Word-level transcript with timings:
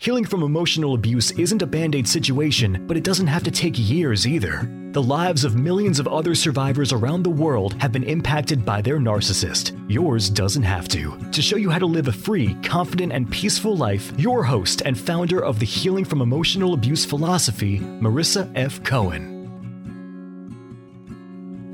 Healing 0.00 0.26
from 0.26 0.44
emotional 0.44 0.94
abuse 0.94 1.32
isn't 1.32 1.60
a 1.60 1.66
band 1.66 1.96
aid 1.96 2.06
situation, 2.06 2.86
but 2.86 2.96
it 2.96 3.02
doesn't 3.02 3.26
have 3.26 3.42
to 3.42 3.50
take 3.50 3.74
years 3.76 4.28
either. 4.28 4.62
The 4.92 5.02
lives 5.02 5.42
of 5.42 5.56
millions 5.56 5.98
of 5.98 6.06
other 6.06 6.36
survivors 6.36 6.92
around 6.92 7.24
the 7.24 7.30
world 7.30 7.74
have 7.80 7.90
been 7.90 8.04
impacted 8.04 8.64
by 8.64 8.80
their 8.80 8.98
narcissist. 8.98 9.76
Yours 9.90 10.30
doesn't 10.30 10.62
have 10.62 10.86
to. 10.90 11.18
To 11.32 11.42
show 11.42 11.56
you 11.56 11.68
how 11.68 11.80
to 11.80 11.86
live 11.86 12.06
a 12.06 12.12
free, 12.12 12.54
confident, 12.62 13.12
and 13.12 13.28
peaceful 13.28 13.76
life, 13.76 14.12
your 14.16 14.44
host 14.44 14.82
and 14.84 14.96
founder 14.96 15.42
of 15.42 15.58
the 15.58 15.66
Healing 15.66 16.04
from 16.04 16.22
Emotional 16.22 16.74
Abuse 16.74 17.04
philosophy, 17.04 17.80
Marissa 17.80 18.48
F. 18.54 18.80
Cohen. 18.84 19.34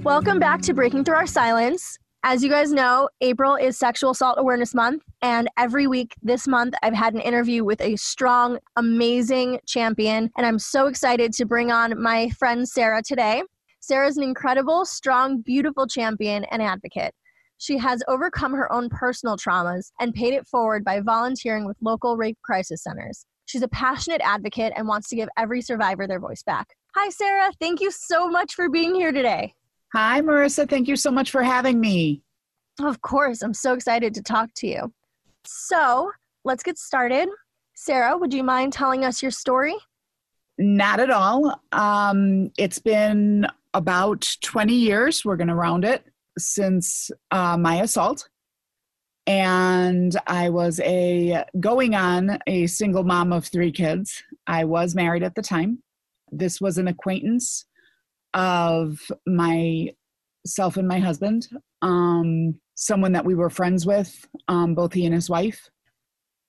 Welcome 0.03 0.39
back 0.39 0.63
to 0.63 0.73
Breaking 0.73 1.05
Through 1.05 1.17
Our 1.17 1.27
Silence. 1.27 1.99
As 2.27 2.43
you 2.43 2.49
guys 2.49 2.73
know, 2.73 3.11
April 3.21 3.55
is 3.55 3.77
Sexual 3.77 4.13
Assault 4.13 4.37
Awareness 4.39 4.75
Month, 4.75 5.03
and 5.21 5.47
every 5.59 5.87
week 5.87 6.15
this 6.23 6.49
month 6.49 6.73
I've 6.83 6.95
had 6.95 7.13
an 7.13 7.21
interview 7.21 7.65
with 7.65 7.83
a 7.83 7.97
strong, 7.97 8.59
amazing 8.77 9.61
champion, 9.67 10.31
and 10.39 10.47
I'm 10.47 10.59
so 10.59 10.87
excited 10.87 11.35
to 11.35 11.45
bring 11.45 11.71
on 11.71 12.01
my 12.03 12.31
friend 12.31 12.67
Sarah 12.67 13.03
today. 13.03 13.43
Sarah 13.81 14.09
is 14.09 14.17
an 14.17 14.23
incredible, 14.23 14.87
strong, 14.87 15.43
beautiful 15.43 15.87
champion 15.87 16.45
and 16.45 16.63
advocate. 16.63 17.15
She 17.59 17.77
has 17.77 18.03
overcome 18.09 18.55
her 18.55 18.73
own 18.73 18.89
personal 18.89 19.37
traumas 19.37 19.91
and 20.01 20.15
paid 20.15 20.33
it 20.33 20.47
forward 20.47 20.83
by 20.83 21.01
volunteering 21.01 21.67
with 21.67 21.77
local 21.83 22.17
rape 22.17 22.39
crisis 22.43 22.83
centers. 22.83 23.27
She's 23.45 23.61
a 23.61 23.69
passionate 23.69 24.23
advocate 24.25 24.73
and 24.77 24.89
wants 24.89 25.11
to 25.11 25.17
give 25.17 25.29
every 25.37 25.61
survivor 25.61 26.07
their 26.07 26.21
voice 26.21 26.43
back. 26.43 26.69
Hi, 26.95 27.11
Sarah. 27.11 27.53
Thank 27.61 27.83
you 27.83 27.91
so 27.91 28.31
much 28.31 28.55
for 28.55 28.71
being 28.71 28.95
here 28.95 29.13
today. 29.13 29.53
Hi, 29.95 30.21
Marissa. 30.23 30.69
Thank 30.69 30.89
you 30.89 30.97
so 30.97 31.13
much 31.13 31.31
for 31.31 31.45
having 31.45 31.79
me. 31.79 32.21
Of 32.83 33.01
course, 33.01 33.43
I'm 33.43 33.55
so 33.55 33.75
excited 33.75 34.13
to 34.15 34.23
talk 34.23 34.51
to 34.57 34.67
you. 34.67 34.93
So 35.45 36.11
let's 36.45 36.65
get 36.65 36.79
started. 36.79 37.29
Sarah, 37.77 38.19
would 38.19 38.35
you 38.35 38.43
mind 38.43 38.73
telling 38.73 39.05
us 39.05 39.23
your 39.23 39.31
story? 39.31 39.77
Not 40.59 40.99
at 40.99 41.13
all. 41.13 41.61
Um, 41.71 42.51
it's 42.59 42.81
been 42.81 43.47
about 43.73 44.29
20 44.43 44.75
years, 44.75 45.25
we're 45.25 45.37
going 45.37 45.47
to 45.47 45.55
round 45.55 45.85
it, 45.85 46.05
since 46.37 47.13
uh, 47.31 47.57
my 47.57 47.77
assault. 47.77 48.29
And 49.29 50.17
I 50.27 50.49
was 50.49 50.81
a 50.81 51.45
going 51.61 51.95
on 51.95 52.41
a 52.49 52.67
single 52.67 53.05
mom 53.05 53.33
of 53.33 53.47
three 53.47 53.71
kids. 53.71 54.25
I 54.49 54.65
was 54.65 54.97
married 54.97 55.23
at 55.23 55.37
the 55.37 55.43
time. 55.43 55.85
This 56.33 56.61
was 56.61 56.79
an 56.79 56.89
acquaintance 56.89 57.67
of 58.35 58.99
myself 59.27 60.77
and 60.77 60.89
my 60.89 60.99
husband, 60.99 61.49
um, 61.83 62.59
someone 62.75 63.13
that 63.13 63.25
we 63.25 63.35
were 63.35 63.51
friends 63.51 63.87
with, 63.87 64.27
um, 64.49 64.75
both 64.75 64.93
he 64.93 65.07
and 65.07 65.15
his 65.15 65.31
wife. 65.31 65.71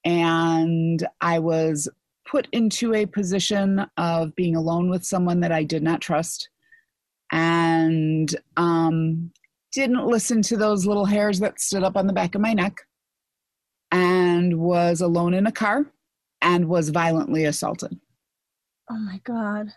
And 0.03 1.05
I 1.21 1.39
was 1.39 1.87
put 2.29 2.47
into 2.51 2.93
a 2.93 3.05
position 3.05 3.85
of 3.97 4.35
being 4.35 4.55
alone 4.55 4.89
with 4.89 5.05
someone 5.05 5.39
that 5.41 5.51
I 5.51 5.63
did 5.63 5.83
not 5.83 6.01
trust 6.01 6.49
and 7.31 8.35
um, 8.57 9.31
didn't 9.71 10.07
listen 10.07 10.41
to 10.43 10.57
those 10.57 10.85
little 10.85 11.05
hairs 11.05 11.39
that 11.39 11.59
stood 11.59 11.83
up 11.83 11.97
on 11.97 12.07
the 12.07 12.13
back 12.13 12.35
of 12.35 12.41
my 12.41 12.53
neck 12.53 12.81
and 13.91 14.59
was 14.59 15.01
alone 15.01 15.33
in 15.33 15.47
a 15.47 15.51
car 15.51 15.85
and 16.41 16.67
was 16.67 16.89
violently 16.89 17.45
assaulted. 17.45 17.99
Oh 18.89 18.97
my 18.97 19.19
God. 19.23 19.73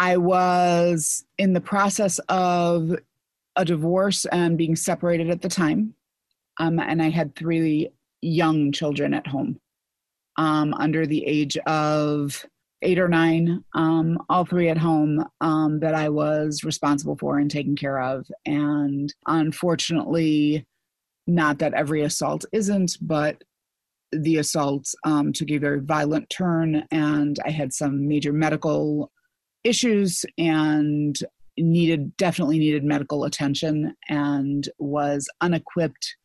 I 0.00 0.16
was 0.16 1.26
in 1.36 1.52
the 1.52 1.60
process 1.60 2.18
of 2.30 2.96
a 3.54 3.66
divorce 3.66 4.24
and 4.32 4.56
being 4.56 4.74
separated 4.74 5.28
at 5.28 5.42
the 5.42 5.50
time. 5.50 5.94
Um, 6.58 6.78
and 6.78 7.02
I 7.02 7.10
had 7.10 7.36
three 7.36 7.90
young 8.22 8.72
children 8.72 9.12
at 9.12 9.26
home 9.26 9.60
um, 10.38 10.72
under 10.72 11.06
the 11.06 11.26
age 11.26 11.58
of 11.66 12.46
eight 12.80 12.98
or 12.98 13.08
nine, 13.08 13.62
um, 13.74 14.18
all 14.30 14.46
three 14.46 14.70
at 14.70 14.78
home 14.78 15.22
um, 15.42 15.80
that 15.80 15.94
I 15.94 16.08
was 16.08 16.64
responsible 16.64 17.18
for 17.18 17.38
and 17.38 17.50
taking 17.50 17.76
care 17.76 18.00
of. 18.00 18.26
And 18.46 19.12
unfortunately, 19.26 20.64
not 21.26 21.58
that 21.58 21.74
every 21.74 22.00
assault 22.00 22.46
isn't, 22.52 22.96
but 23.02 23.44
the 24.12 24.38
assault 24.38 24.94
um, 25.04 25.34
took 25.34 25.50
a 25.50 25.58
very 25.58 25.80
violent 25.80 26.30
turn, 26.30 26.86
and 26.90 27.38
I 27.44 27.50
had 27.50 27.74
some 27.74 28.08
major 28.08 28.32
medical 28.32 29.12
issues 29.64 30.24
and 30.38 31.18
needed 31.58 32.16
definitely 32.16 32.58
needed 32.58 32.84
medical 32.84 33.24
attention 33.24 33.94
and 34.08 34.68
was 34.78 35.28
unequipped 35.40 36.16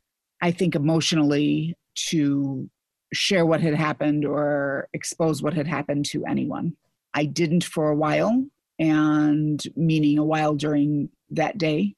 i 0.42 0.52
think 0.52 0.76
emotionally 0.76 1.76
to 1.96 2.70
share 3.14 3.46
what 3.46 3.62
had 3.62 3.76
happened 3.76 4.26
or 4.26 4.88
expose 4.94 5.42
what 5.42 5.54
had 5.54 5.68
happened 5.68 6.04
to 6.04 6.26
anyone. 6.26 6.76
I 7.14 7.26
didn't 7.26 7.64
for 7.64 7.90
a 7.90 7.96
while 7.96 8.46
and 8.78 9.64
meaning 9.76 10.18
a 10.18 10.26
while 10.26 10.54
during 10.54 11.10
that 11.30 11.58
day 11.58 11.96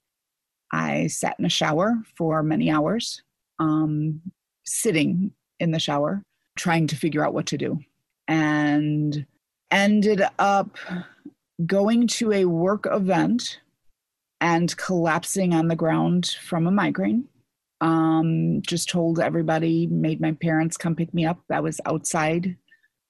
i 0.71 1.07
sat 1.07 1.35
in 1.39 1.45
a 1.45 1.49
shower 1.49 1.95
for 2.15 2.43
many 2.43 2.69
hours 2.69 3.23
um, 3.59 4.21
sitting 4.63 5.31
in 5.59 5.71
the 5.71 5.79
shower 5.79 6.23
trying 6.55 6.87
to 6.87 6.95
figure 6.95 7.25
out 7.25 7.33
what 7.33 7.47
to 7.47 7.57
do. 7.57 7.79
And 8.27 9.25
ended 9.71 10.21
up 10.39 10.77
going 11.65 12.07
to 12.07 12.31
a 12.31 12.45
work 12.45 12.87
event 12.89 13.59
and 14.39 14.75
collapsing 14.77 15.53
on 15.53 15.67
the 15.67 15.75
ground 15.75 16.35
from 16.41 16.67
a 16.67 16.71
migraine. 16.71 17.27
Um, 17.81 18.61
just 18.61 18.89
told 18.89 19.19
everybody, 19.19 19.87
made 19.87 20.21
my 20.21 20.33
parents 20.41 20.77
come 20.77 20.95
pick 20.95 21.13
me 21.13 21.25
up. 21.25 21.39
I 21.51 21.59
was 21.59 21.79
outside. 21.85 22.55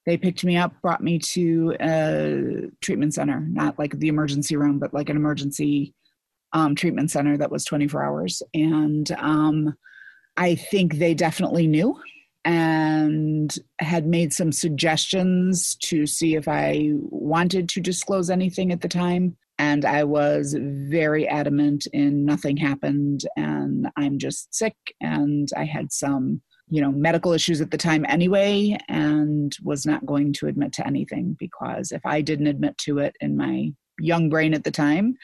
They 0.05 0.17
picked 0.17 0.43
me 0.43 0.55
up, 0.55 0.73
brought 0.81 1.03
me 1.03 1.19
to 1.19 1.75
a 1.81 2.69
treatment 2.81 3.13
center, 3.13 3.41
not 3.41 3.77
like 3.77 3.97
the 3.97 4.07
emergency 4.07 4.55
room, 4.55 4.79
but 4.79 4.93
like 4.93 5.09
an 5.09 5.17
emergency 5.17 5.93
um, 6.53 6.75
treatment 6.75 7.11
center 7.11 7.37
that 7.37 7.51
was 7.51 7.65
24 7.65 8.03
hours. 8.03 8.41
And 8.53 9.11
um, 9.11 9.75
I 10.37 10.55
think 10.55 10.95
they 10.95 11.13
definitely 11.13 11.67
knew 11.67 11.99
and 12.47 13.53
had 13.79 14.07
made 14.07 14.31
some 14.31 14.53
suggestions 14.53 15.75
to 15.75 16.07
see 16.07 16.35
if 16.35 16.47
I 16.47 16.91
wanted 16.93 17.67
to 17.69 17.81
disclose 17.81 18.29
anything 18.29 18.71
at 18.71 18.79
the 18.79 18.87
time. 18.87 19.35
And 19.59 19.83
I 19.83 20.05
was 20.05 20.55
very 20.57 21.27
adamant 21.27 21.87
in 21.91 22.23
nothing 22.23 22.55
happened 22.55 23.25
and 23.35 23.89
I'm 23.97 24.17
just 24.17 24.55
sick. 24.55 24.75
And 25.01 25.49
I 25.57 25.65
had 25.65 25.91
some, 25.91 26.41
you 26.69 26.81
know, 26.81 26.91
medical 26.91 27.33
issues 27.33 27.59
at 27.59 27.71
the 27.71 27.77
time 27.77 28.05
anyway, 28.07 28.77
and 28.87 29.53
was 29.61 29.85
not 29.85 30.05
going 30.05 30.31
to 30.33 30.47
admit 30.47 30.71
to 30.73 30.87
anything 30.87 31.35
because 31.37 31.91
if 31.91 32.05
I 32.05 32.21
didn't 32.21 32.47
admit 32.47 32.77
to 32.79 32.99
it 32.99 33.17
in 33.19 33.35
my 33.35 33.73
young 33.99 34.29
brain 34.29 34.53
at 34.53 34.63
the 34.63 34.71
time, 34.71 35.15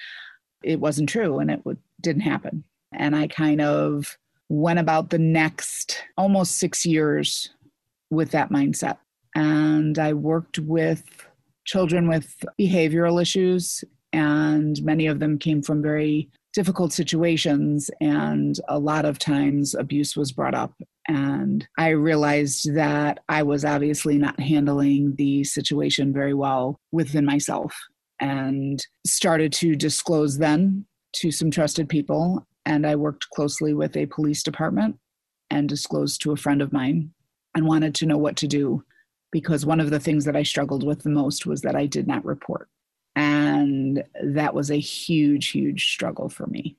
it 0.62 0.82
wasn't 0.82 1.08
true 1.08 1.40
and 1.40 1.50
it 1.50 1.66
would, 1.66 1.78
didn't 2.02 2.24
happen. 2.24 2.66
And 2.92 3.16
I 3.16 3.28
kind 3.28 3.62
of 3.62 4.18
went 4.54 4.78
about 4.78 5.10
the 5.10 5.18
next 5.18 6.04
almost 6.16 6.58
six 6.58 6.86
years 6.86 7.50
with 8.12 8.30
that 8.32 8.52
mindset. 8.52 8.98
And 9.36 9.98
I 9.98 10.14
worked 10.14 10.60
with 10.60 11.04
children 11.66 12.08
with 12.08 12.36
behavioral 12.60 13.20
issues, 13.20 13.84
and 14.12 14.80
many 14.84 15.08
of 15.08 15.20
them 15.20 15.40
came 15.40 15.64
from 15.64 15.82
very 15.82 16.30
difficult 16.54 16.94
situations. 16.94 17.90
And 18.00 18.56
a 18.68 18.78
lot 18.78 19.06
of 19.06 19.18
times 19.18 19.74
abuse 19.74 20.16
was 20.16 20.32
brought 20.32 20.54
up. 20.54 20.74
And 21.08 21.68
I 21.80 21.90
realized 21.90 22.76
that 22.76 23.22
I 23.28 23.42
was 23.42 23.66
obviously 23.66 24.20
not 24.20 24.40
handling 24.40 25.16
the 25.16 25.44
situation 25.46 26.14
very 26.14 26.36
well 26.36 26.80
within 26.92 27.26
myself 27.26 27.76
and 28.22 28.86
started 29.06 29.52
to 29.54 29.76
disclose 29.76 30.38
then 30.38 30.86
to 31.16 31.32
some 31.32 31.50
trusted 31.50 31.90
people 31.90 32.46
and 32.66 32.86
I 32.86 32.96
worked 32.96 33.30
closely 33.30 33.74
with 33.74 33.96
a 33.98 34.06
police 34.08 34.44
department 34.44 34.98
and 35.50 35.68
disclosed 35.70 36.22
to 36.22 36.32
a 36.32 36.38
friend 36.38 36.62
of 36.62 36.74
mine 36.74 37.12
and 37.56 37.68
wanted 37.68 37.94
to 37.96 38.06
know 38.06 38.18
what 38.18 38.36
to 38.38 38.48
do 38.48 38.84
because 39.32 39.66
one 39.66 39.80
of 39.80 39.90
the 39.90 40.00
things 40.00 40.26
that 40.26 40.36
I 40.36 40.44
struggled 40.44 40.86
with 40.86 41.04
the 41.04 41.10
most 41.10 41.46
was 41.46 41.62
that 41.62 41.76
I 41.76 41.86
did 41.86 42.08
not 42.08 42.24
report. 42.24 42.70
And 43.16 44.04
that 44.24 44.54
was 44.54 44.72
a 44.72 44.80
huge, 44.80 45.50
huge 45.50 45.92
struggle 45.92 46.30
for 46.30 46.48
me. 46.48 46.78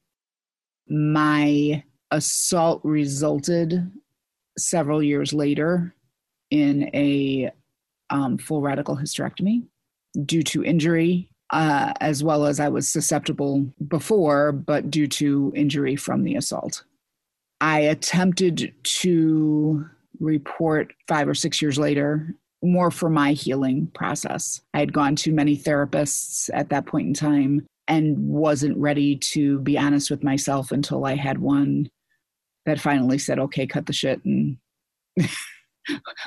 My 0.89 1.83
assault 2.11 2.81
resulted 2.85 3.91
several 4.57 5.03
years 5.03 5.33
later 5.33 5.95
in 6.51 6.91
a 6.95 7.51
um, 8.11 8.39
full 8.39 8.61
radical 8.61 8.97
hysterectomy 8.97 9.65
due 10.25 10.43
to 10.45 10.65
injury 10.65 11.29
uh, 11.55 11.93
as 12.01 12.25
well 12.25 12.47
as 12.47 12.59
I 12.59 12.69
was 12.69 12.89
susceptible 12.89 13.65
before, 13.87 14.51
but 14.51 14.91
due 14.91 15.07
to 15.07 15.53
injury 15.55 15.95
from 15.95 16.25
the 16.25 16.35
assault. 16.35 16.83
I 17.61 17.79
attempted 17.79 18.75
to 18.83 19.89
report 20.19 20.93
five 21.07 21.29
or 21.29 21.35
six 21.35 21.63
years 21.63 21.79
later, 21.79 22.35
more 22.61 22.91
for 22.91 23.09
my 23.09 23.33
healing 23.33 23.87
process. 23.95 24.63
I 24.75 24.81
had 24.81 24.93
gone 24.93 25.15
to 25.17 25.33
many 25.33 25.57
therapists 25.57 26.51
at 26.53 26.71
that 26.71 26.87
point 26.87 27.07
in 27.07 27.15
time 27.15 27.65
and 27.87 28.19
wasn't 28.19 28.77
ready 28.77 29.15
to 29.17 29.61
be 29.61 29.79
honest 29.79 30.11
with 30.11 30.25
myself 30.25 30.73
until 30.73 31.05
I 31.05 31.15
had 31.15 31.39
one 31.39 31.89
that 32.67 32.81
finally 32.81 33.19
said, 33.19 33.39
okay, 33.39 33.65
cut 33.67 33.87
the 33.87 33.93
shit 33.93 34.21
and 34.25 34.57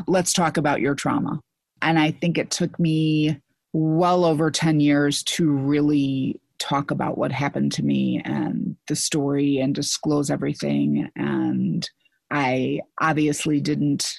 let's 0.07 0.31
talk 0.31 0.55
about 0.55 0.79
your 0.79 0.95
trauma. 0.95 1.41
And 1.81 1.99
I 1.99 2.11
think 2.11 2.37
it 2.37 2.49
took 2.49 2.79
me 2.79 3.41
well 3.77 4.25
over 4.25 4.49
10 4.49 4.79
years 4.79 5.21
to 5.21 5.51
really 5.51 6.41
talk 6.57 6.89
about 6.89 7.15
what 7.15 7.31
happened 7.31 7.71
to 7.71 7.83
me 7.83 8.19
and 8.25 8.75
the 8.87 8.95
story 8.95 9.59
and 9.59 9.75
disclose 9.75 10.31
everything. 10.31 11.07
And 11.15 11.87
I 12.31 12.81
obviously 12.99 13.61
didn't 13.61 14.15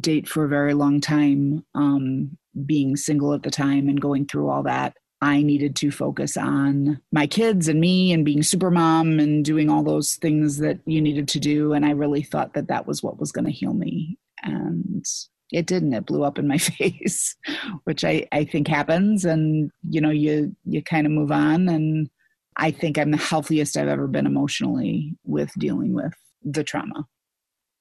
date 0.00 0.26
for 0.26 0.44
a 0.44 0.48
very 0.48 0.72
long 0.72 1.02
time, 1.02 1.62
um, 1.74 2.38
being 2.64 2.96
single 2.96 3.34
at 3.34 3.42
the 3.42 3.50
time 3.50 3.90
and 3.90 4.00
going 4.00 4.24
through 4.24 4.48
all 4.48 4.62
that. 4.62 4.96
I 5.20 5.42
needed 5.42 5.76
to 5.76 5.90
focus 5.90 6.38
on 6.38 6.98
my 7.12 7.26
kids 7.26 7.68
and 7.68 7.78
me 7.78 8.12
and 8.12 8.24
being 8.24 8.42
super 8.42 8.70
mom 8.70 9.18
and 9.18 9.44
doing 9.44 9.68
all 9.68 9.82
those 9.82 10.16
things 10.16 10.56
that 10.58 10.78
you 10.86 11.02
needed 11.02 11.28
to 11.28 11.38
do. 11.38 11.74
And 11.74 11.84
I 11.84 11.90
really 11.90 12.22
thought 12.22 12.54
that 12.54 12.68
that 12.68 12.86
was 12.86 13.02
what 13.02 13.18
was 13.18 13.30
going 13.30 13.44
to 13.44 13.50
heal 13.50 13.74
me. 13.74 14.18
And 14.42 15.04
it 15.52 15.66
didn't. 15.66 15.94
It 15.94 16.06
blew 16.06 16.24
up 16.24 16.38
in 16.38 16.48
my 16.48 16.58
face, 16.58 17.36
which 17.84 18.04
I, 18.04 18.26
I 18.32 18.44
think 18.44 18.68
happens. 18.68 19.24
And, 19.24 19.70
you 19.88 20.00
know, 20.00 20.10
you, 20.10 20.54
you 20.64 20.82
kind 20.82 21.06
of 21.06 21.12
move 21.12 21.32
on. 21.32 21.68
And 21.68 22.08
I 22.56 22.70
think 22.70 22.98
I'm 22.98 23.10
the 23.10 23.16
healthiest 23.16 23.76
I've 23.76 23.88
ever 23.88 24.06
been 24.06 24.26
emotionally 24.26 25.14
with 25.24 25.52
dealing 25.58 25.94
with 25.94 26.12
the 26.42 26.64
trauma. 26.64 27.06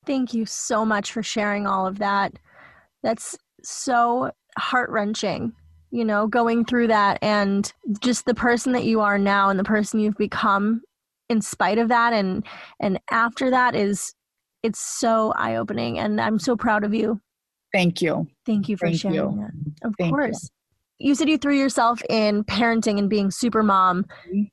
Thank 0.05 0.33
you 0.33 0.45
so 0.45 0.85
much 0.85 1.11
for 1.11 1.23
sharing 1.23 1.65
all 1.65 1.87
of 1.87 1.97
that. 1.99 2.33
That's 3.01 3.37
so 3.63 4.31
heart 4.57 4.89
wrenching, 4.89 5.53
you 5.91 6.05
know, 6.05 6.27
going 6.27 6.65
through 6.65 6.87
that 6.87 7.17
and 7.21 7.71
just 8.01 8.25
the 8.25 8.35
person 8.35 8.73
that 8.73 8.85
you 8.85 9.01
are 9.01 9.17
now 9.17 9.49
and 9.49 9.59
the 9.59 9.63
person 9.63 9.99
you've 9.99 10.17
become 10.17 10.81
in 11.27 11.41
spite 11.41 11.79
of 11.79 11.89
that 11.89 12.13
and 12.13 12.45
and 12.79 12.99
after 13.09 13.49
that 13.49 13.75
is 13.75 14.13
it's 14.61 14.79
so 14.79 15.33
eye 15.35 15.55
opening 15.55 15.97
and 15.97 16.21
I'm 16.21 16.37
so 16.37 16.55
proud 16.55 16.83
of 16.83 16.93
you. 16.93 17.19
Thank 17.75 18.01
you. 18.01 18.25
Thank 18.45 18.69
you 18.69 18.77
for 18.77 18.87
Thank 18.87 19.01
sharing 19.01 19.15
you. 19.15 19.37
that. 19.81 19.87
Of 19.87 19.95
Thank 19.99 20.15
course. 20.15 20.49
You. 20.97 21.09
you 21.09 21.15
said 21.15 21.27
you 21.27 21.37
threw 21.37 21.57
yourself 21.57 22.01
in 22.09 22.45
parenting 22.45 22.97
and 22.97 23.09
being 23.09 23.31
super 23.31 23.63
mom. 23.63 24.03
Mm-hmm. 24.29 24.43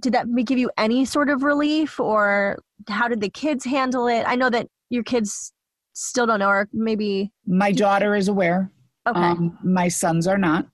Did 0.00 0.14
that 0.14 0.26
give 0.46 0.56
you 0.58 0.70
any 0.78 1.04
sort 1.04 1.28
of 1.28 1.42
relief 1.42 2.00
or 2.00 2.58
how 2.88 3.08
did 3.08 3.20
the 3.20 3.28
kids 3.28 3.64
handle 3.66 4.06
it? 4.06 4.24
I 4.26 4.36
know 4.36 4.48
that 4.48 4.68
your 4.88 5.02
kids 5.02 5.52
still 5.92 6.24
don't 6.26 6.38
know, 6.38 6.48
or 6.48 6.68
maybe 6.72 7.30
My 7.46 7.72
daughter 7.72 8.14
is 8.16 8.28
aware. 8.28 8.70
okay, 9.06 9.20
Um, 9.20 9.58
my 9.62 9.88
sons 9.88 10.26
are 10.26 10.38
not. 10.38 10.66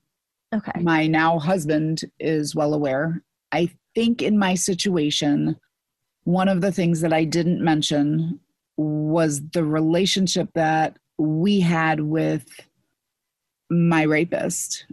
okay, 0.55 0.71
My 0.81 1.05
now 1.05 1.37
husband 1.37 2.01
is 2.19 2.55
well 2.55 2.73
aware. 2.73 3.21
I 3.51 3.69
think 3.93 4.21
in 4.21 4.39
my 4.39 4.55
situation, 4.55 5.57
one 6.23 6.47
of 6.47 6.61
the 6.61 6.71
things 6.71 7.01
that 7.01 7.11
I 7.11 7.25
didn't 7.25 7.61
mention 7.61 8.39
was 8.77 9.41
the 9.51 9.65
relationship 9.65 10.47
that 10.55 10.97
we 11.19 11.59
had 11.59 11.99
with 11.99 12.45
my 13.69 14.03
rapist. 14.03 14.85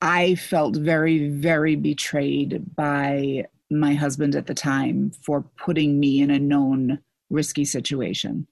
I 0.00 0.36
felt 0.36 0.76
very, 0.76 1.28
very 1.30 1.74
betrayed 1.74 2.76
by 2.76 3.46
my 3.70 3.94
husband 3.94 4.36
at 4.36 4.46
the 4.46 4.54
time 4.54 5.10
for 5.22 5.42
putting 5.56 5.98
me 5.98 6.20
in 6.20 6.30
a 6.30 6.38
known 6.38 7.00
risky 7.30 7.64
situation. 7.64 8.46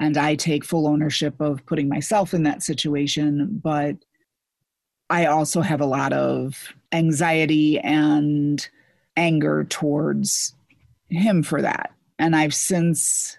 And 0.00 0.16
I 0.18 0.34
take 0.34 0.64
full 0.64 0.86
ownership 0.86 1.40
of 1.40 1.64
putting 1.66 1.88
myself 1.88 2.34
in 2.34 2.42
that 2.42 2.62
situation, 2.62 3.60
but 3.62 3.96
I 5.08 5.26
also 5.26 5.60
have 5.60 5.80
a 5.80 5.86
lot 5.86 6.12
of 6.12 6.74
anxiety 6.92 7.78
and 7.78 8.66
anger 9.16 9.64
towards 9.64 10.54
him 11.08 11.42
for 11.42 11.62
that. 11.62 11.92
And 12.18 12.34
I've 12.34 12.54
since, 12.54 13.38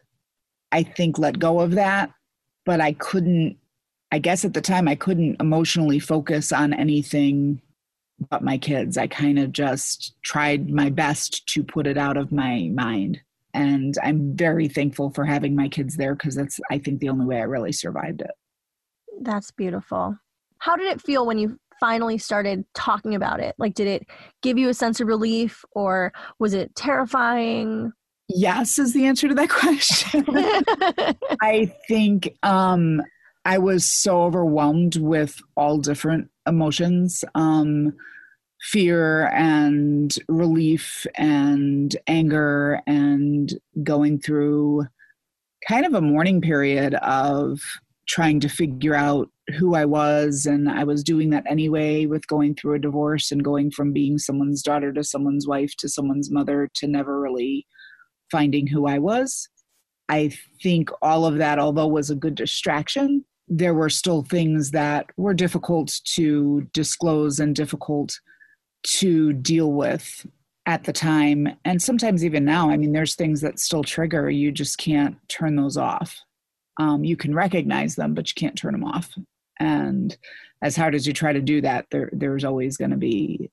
I 0.71 0.83
think, 0.83 1.19
let 1.19 1.39
go 1.39 1.59
of 1.59 1.71
that, 1.71 2.11
but 2.65 2.81
I 2.81 2.93
couldn't, 2.93 3.57
I 4.11 4.19
guess 4.19 4.43
at 4.45 4.53
the 4.53 4.61
time, 4.61 4.87
I 4.87 4.95
couldn't 4.95 5.39
emotionally 5.39 5.99
focus 5.99 6.51
on 6.51 6.73
anything 6.73 7.61
but 8.29 8.43
my 8.43 8.57
kids. 8.57 8.97
I 8.97 9.07
kind 9.07 9.39
of 9.39 9.51
just 9.51 10.15
tried 10.23 10.69
my 10.69 10.89
best 10.89 11.45
to 11.47 11.63
put 11.63 11.85
it 11.87 11.97
out 11.97 12.17
of 12.17 12.31
my 12.31 12.69
mind. 12.73 13.19
And 13.53 13.95
I'm 14.03 14.35
very 14.35 14.67
thankful 14.67 15.11
for 15.11 15.25
having 15.25 15.55
my 15.55 15.69
kids 15.69 15.97
there 15.97 16.15
because 16.15 16.35
that's, 16.35 16.59
I 16.71 16.77
think, 16.77 16.99
the 16.99 17.09
only 17.09 17.25
way 17.25 17.37
I 17.37 17.43
really 17.43 17.71
survived 17.71 18.21
it. 18.21 18.31
that's 19.21 19.51
beautiful. 19.51 20.17
How 20.59 20.75
did 20.75 20.87
it 20.87 21.01
feel 21.01 21.25
when 21.25 21.37
you 21.37 21.59
finally 21.79 22.17
started 22.17 22.65
talking 22.73 23.15
about 23.15 23.39
it? 23.39 23.55
Like, 23.57 23.73
did 23.73 23.87
it 23.87 24.07
give 24.41 24.57
you 24.57 24.69
a 24.69 24.73
sense 24.73 24.99
of 24.99 25.07
relief, 25.07 25.63
or 25.71 26.13
was 26.39 26.53
it 26.53 26.75
terrifying? 26.75 27.91
Yes, 28.27 28.79
is 28.79 28.93
the 28.93 29.05
answer 29.05 29.27
to 29.27 29.35
that 29.35 29.49
question. 29.49 30.25
I 31.41 31.73
think 31.87 32.35
um, 32.43 33.01
I 33.45 33.57
was 33.57 33.91
so 33.91 34.23
overwhelmed 34.23 34.97
with 34.97 35.39
all 35.55 35.77
different 35.77 36.29
emotions 36.47 37.23
um, 37.35 37.93
fear 38.61 39.27
and 39.27 40.15
relief 40.27 41.05
and 41.15 41.95
anger, 42.07 42.81
and 42.87 43.53
going 43.83 44.19
through 44.19 44.87
kind 45.67 45.85
of 45.85 45.93
a 45.93 46.01
mourning 46.01 46.41
period 46.41 46.95
of 46.95 47.59
trying 48.07 48.39
to 48.39 48.49
figure 48.49 48.95
out 48.95 49.29
who 49.57 49.75
I 49.75 49.85
was. 49.85 50.45
And 50.45 50.69
I 50.69 50.83
was 50.83 51.03
doing 51.03 51.29
that 51.31 51.45
anyway 51.47 52.05
with 52.05 52.27
going 52.27 52.55
through 52.55 52.75
a 52.75 52.79
divorce 52.79 53.31
and 53.31 53.43
going 53.43 53.71
from 53.71 53.93
being 53.93 54.17
someone's 54.17 54.61
daughter 54.61 54.91
to 54.93 55.03
someone's 55.03 55.47
wife 55.47 55.75
to 55.77 55.89
someone's 55.89 56.31
mother 56.31 56.69
to 56.75 56.87
never 56.87 57.19
really 57.19 57.65
finding 58.31 58.67
who 58.67 58.87
I 58.87 58.99
was. 58.99 59.47
I 60.09 60.31
think 60.61 60.89
all 61.01 61.25
of 61.25 61.37
that, 61.37 61.59
although 61.59 61.87
was 61.87 62.09
a 62.09 62.15
good 62.15 62.35
distraction, 62.35 63.25
there 63.47 63.73
were 63.73 63.89
still 63.89 64.23
things 64.23 64.71
that 64.71 65.07
were 65.17 65.33
difficult 65.33 65.99
to 66.15 66.67
disclose 66.73 67.39
and 67.39 67.55
difficult 67.55 68.19
to 68.83 69.33
deal 69.33 69.71
with 69.71 70.25
at 70.65 70.83
the 70.83 70.93
time. 70.93 71.47
And 71.63 71.81
sometimes 71.81 72.25
even 72.25 72.45
now, 72.45 72.69
I 72.69 72.77
mean, 72.77 72.91
there's 72.91 73.15
things 73.15 73.41
that 73.41 73.59
still 73.59 73.83
trigger. 73.83 74.29
You 74.29 74.51
just 74.51 74.77
can't 74.77 75.17
turn 75.27 75.55
those 75.55 75.77
off. 75.77 76.19
Um, 76.79 77.03
you 77.03 77.15
can 77.15 77.33
recognize 77.33 77.95
them, 77.95 78.13
but 78.13 78.29
you 78.29 78.33
can't 78.35 78.57
turn 78.57 78.73
them 78.73 78.83
off. 78.83 79.11
And 79.59 80.15
as 80.61 80.75
hard 80.75 80.95
as 80.95 81.07
you 81.07 81.13
try 81.13 81.33
to 81.33 81.41
do 81.41 81.61
that, 81.61 81.85
there, 81.91 82.09
there's 82.11 82.43
always 82.43 82.77
going 82.77 82.91
to 82.91 82.97
be 82.97 83.49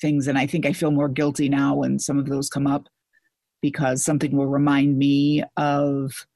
things. 0.00 0.28
And 0.28 0.36
I 0.36 0.46
think 0.46 0.66
I 0.66 0.72
feel 0.72 0.90
more 0.90 1.08
guilty 1.08 1.48
now 1.48 1.74
when 1.74 1.98
some 1.98 2.18
of 2.18 2.26
those 2.26 2.48
come 2.48 2.66
up 2.66 2.88
because 3.60 4.04
something 4.04 4.36
will 4.36 4.46
remind 4.46 4.98
me 4.98 5.42
of 5.56 6.26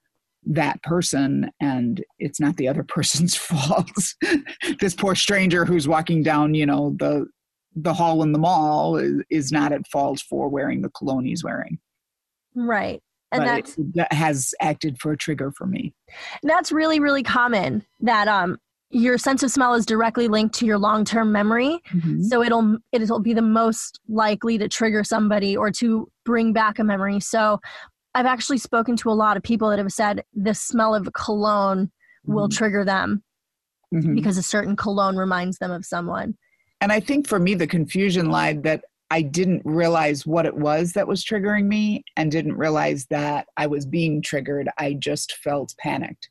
that 0.45 0.83
person 0.83 1.51
and 1.61 2.05
it's 2.19 2.41
not 2.41 2.57
the 2.57 2.69
other 2.69 2.83
person's 2.89 3.35
fault. 3.35 3.91
This 4.81 4.95
poor 4.95 5.15
stranger 5.15 5.65
who's 5.65 5.87
walking 5.87 6.23
down 6.23 6.55
you 6.55 6.67
know 6.67 6.95
the 6.99 7.27
the 7.75 7.95
hall 7.95 8.23
in 8.23 8.33
the 8.33 8.39
mall 8.39 8.97
is, 8.97 9.23
is 9.31 9.53
not 9.53 9.73
at 9.73 9.87
fault 9.89 10.21
for 10.29 10.49
wearing 10.49 10.83
the 10.83 10.91
cologne 10.91 11.25
he's 11.25 11.43
wearing. 11.45 11.79
Right, 12.55 13.03
and 13.31 13.45
but 13.45 13.75
that 13.95 14.13
has 14.13 14.55
acted 14.61 14.99
for 14.99 15.13
a 15.13 15.17
trigger 15.17 15.53
for 15.53 15.67
me. 15.67 15.95
That's 16.43 16.73
really 16.73 17.01
really 17.01 17.23
common. 17.23 17.85
That 18.01 18.29
um, 18.29 18.59
your 18.95 19.17
sense 19.17 19.43
of 19.43 19.51
smell 19.51 19.73
is 19.75 19.87
directly 19.87 20.29
linked 20.29 20.55
to 20.57 20.67
your 20.67 20.79
long 20.79 21.05
term 21.05 21.33
memory. 21.33 21.81
Mhm. 21.93 22.23
so 22.25 22.43
it'll 22.43 22.77
it'll 22.93 23.21
be 23.21 23.33
the 23.35 23.43
most 23.43 23.99
likely 24.09 24.59
to 24.59 24.69
trigger 24.69 25.03
somebody 25.03 25.57
or 25.57 25.71
to 25.71 26.09
bring 26.25 26.53
back 26.53 26.79
a 26.79 26.85
memory 26.85 27.19
so 27.19 27.59
i've 28.15 28.27
actually 28.27 28.59
spoken 28.59 28.95
to 28.97 29.09
a 29.11 29.13
lot 29.25 29.37
of 29.37 29.43
people 29.43 29.71
that 29.71 29.79
have 29.79 29.91
said 29.93 30.23
the 30.35 30.55
smell 30.55 30.95
of 30.95 31.09
cologne 31.15 31.91
will 32.27 32.49
Mhm. 32.49 32.57
trigger 32.57 32.85
them 32.85 33.23
Mhm. 33.95 34.15
because 34.15 34.37
a 34.39 34.43
certain 34.43 34.77
cologne 34.77 35.17
reminds 35.17 35.59
them 35.59 35.71
of 35.71 35.85
someone 35.85 36.35
And 36.83 36.91
I 36.93 36.99
think 36.99 37.29
for 37.29 37.39
me, 37.39 37.55
the 37.55 37.67
confusion 37.69 38.29
lied 38.31 38.65
that 38.65 38.85
I 39.09 39.23
didn't 39.23 39.63
realize 39.65 40.27
what 40.27 40.47
it 40.47 40.57
was 40.57 40.95
that 40.95 41.07
was 41.07 41.23
triggering 41.25 41.67
me 41.67 42.03
and 42.17 42.29
didn't 42.33 42.57
realize 42.57 43.07
that 43.11 43.47
I 43.57 43.69
was 43.69 43.87
being 43.87 44.21
triggered. 44.21 44.69
I 44.79 44.95
just 44.95 45.35
felt 45.37 45.75
panicked 45.79 46.29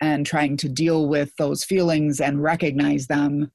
and 0.00 0.26
trying 0.26 0.56
to 0.58 0.68
deal 0.68 1.08
with 1.08 1.34
those 1.36 1.64
feelings 1.64 2.20
and 2.20 2.42
recognize 2.42 3.06
them 3.06 3.50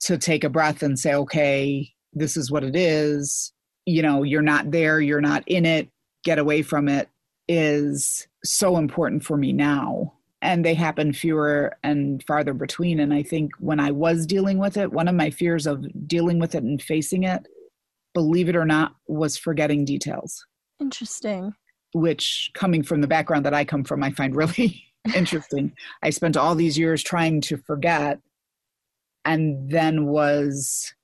to 0.00 0.16
take 0.16 0.44
a 0.44 0.50
breath 0.50 0.82
and 0.82 0.98
say, 0.98 1.14
okay, 1.14 1.92
this 2.12 2.36
is 2.36 2.50
what 2.50 2.64
it 2.64 2.76
is. 2.76 3.52
You 3.86 4.02
know, 4.02 4.22
you're 4.22 4.42
not 4.42 4.70
there, 4.70 5.00
you're 5.00 5.20
not 5.20 5.42
in 5.46 5.64
it, 5.64 5.88
get 6.24 6.38
away 6.38 6.62
from 6.62 6.88
it 6.88 7.08
is 7.48 8.28
so 8.44 8.76
important 8.76 9.24
for 9.24 9.36
me 9.36 9.52
now 9.52 10.12
and 10.42 10.64
they 10.64 10.74
happen 10.74 11.12
fewer 11.12 11.76
and 11.82 12.22
farther 12.24 12.54
between. 12.54 13.00
And 13.00 13.12
I 13.12 13.22
think 13.22 13.52
when 13.58 13.80
I 13.80 13.90
was 13.90 14.26
dealing 14.26 14.58
with 14.58 14.76
it, 14.76 14.92
one 14.92 15.08
of 15.08 15.14
my 15.14 15.30
fears 15.30 15.66
of 15.66 15.84
dealing 16.06 16.38
with 16.38 16.54
it 16.54 16.62
and 16.62 16.80
facing 16.80 17.24
it, 17.24 17.46
believe 18.14 18.48
it 18.48 18.54
or 18.56 18.64
not, 18.64 18.94
was 19.06 19.36
forgetting 19.36 19.84
details, 19.84 20.46
interesting 20.78 21.54
which 21.94 22.50
coming 22.54 22.82
from 22.82 23.00
the 23.00 23.06
background 23.06 23.46
that 23.46 23.54
I 23.54 23.64
come 23.64 23.84
from, 23.84 24.02
I 24.02 24.10
find 24.10 24.36
really, 24.36 24.84
interesting. 25.14 25.72
I 26.02 26.10
spent 26.10 26.36
all 26.36 26.54
these 26.54 26.78
years 26.78 27.02
trying 27.02 27.40
to 27.42 27.56
forget 27.56 28.20
and 29.24 29.70
then 29.70 30.06
was 30.06 30.94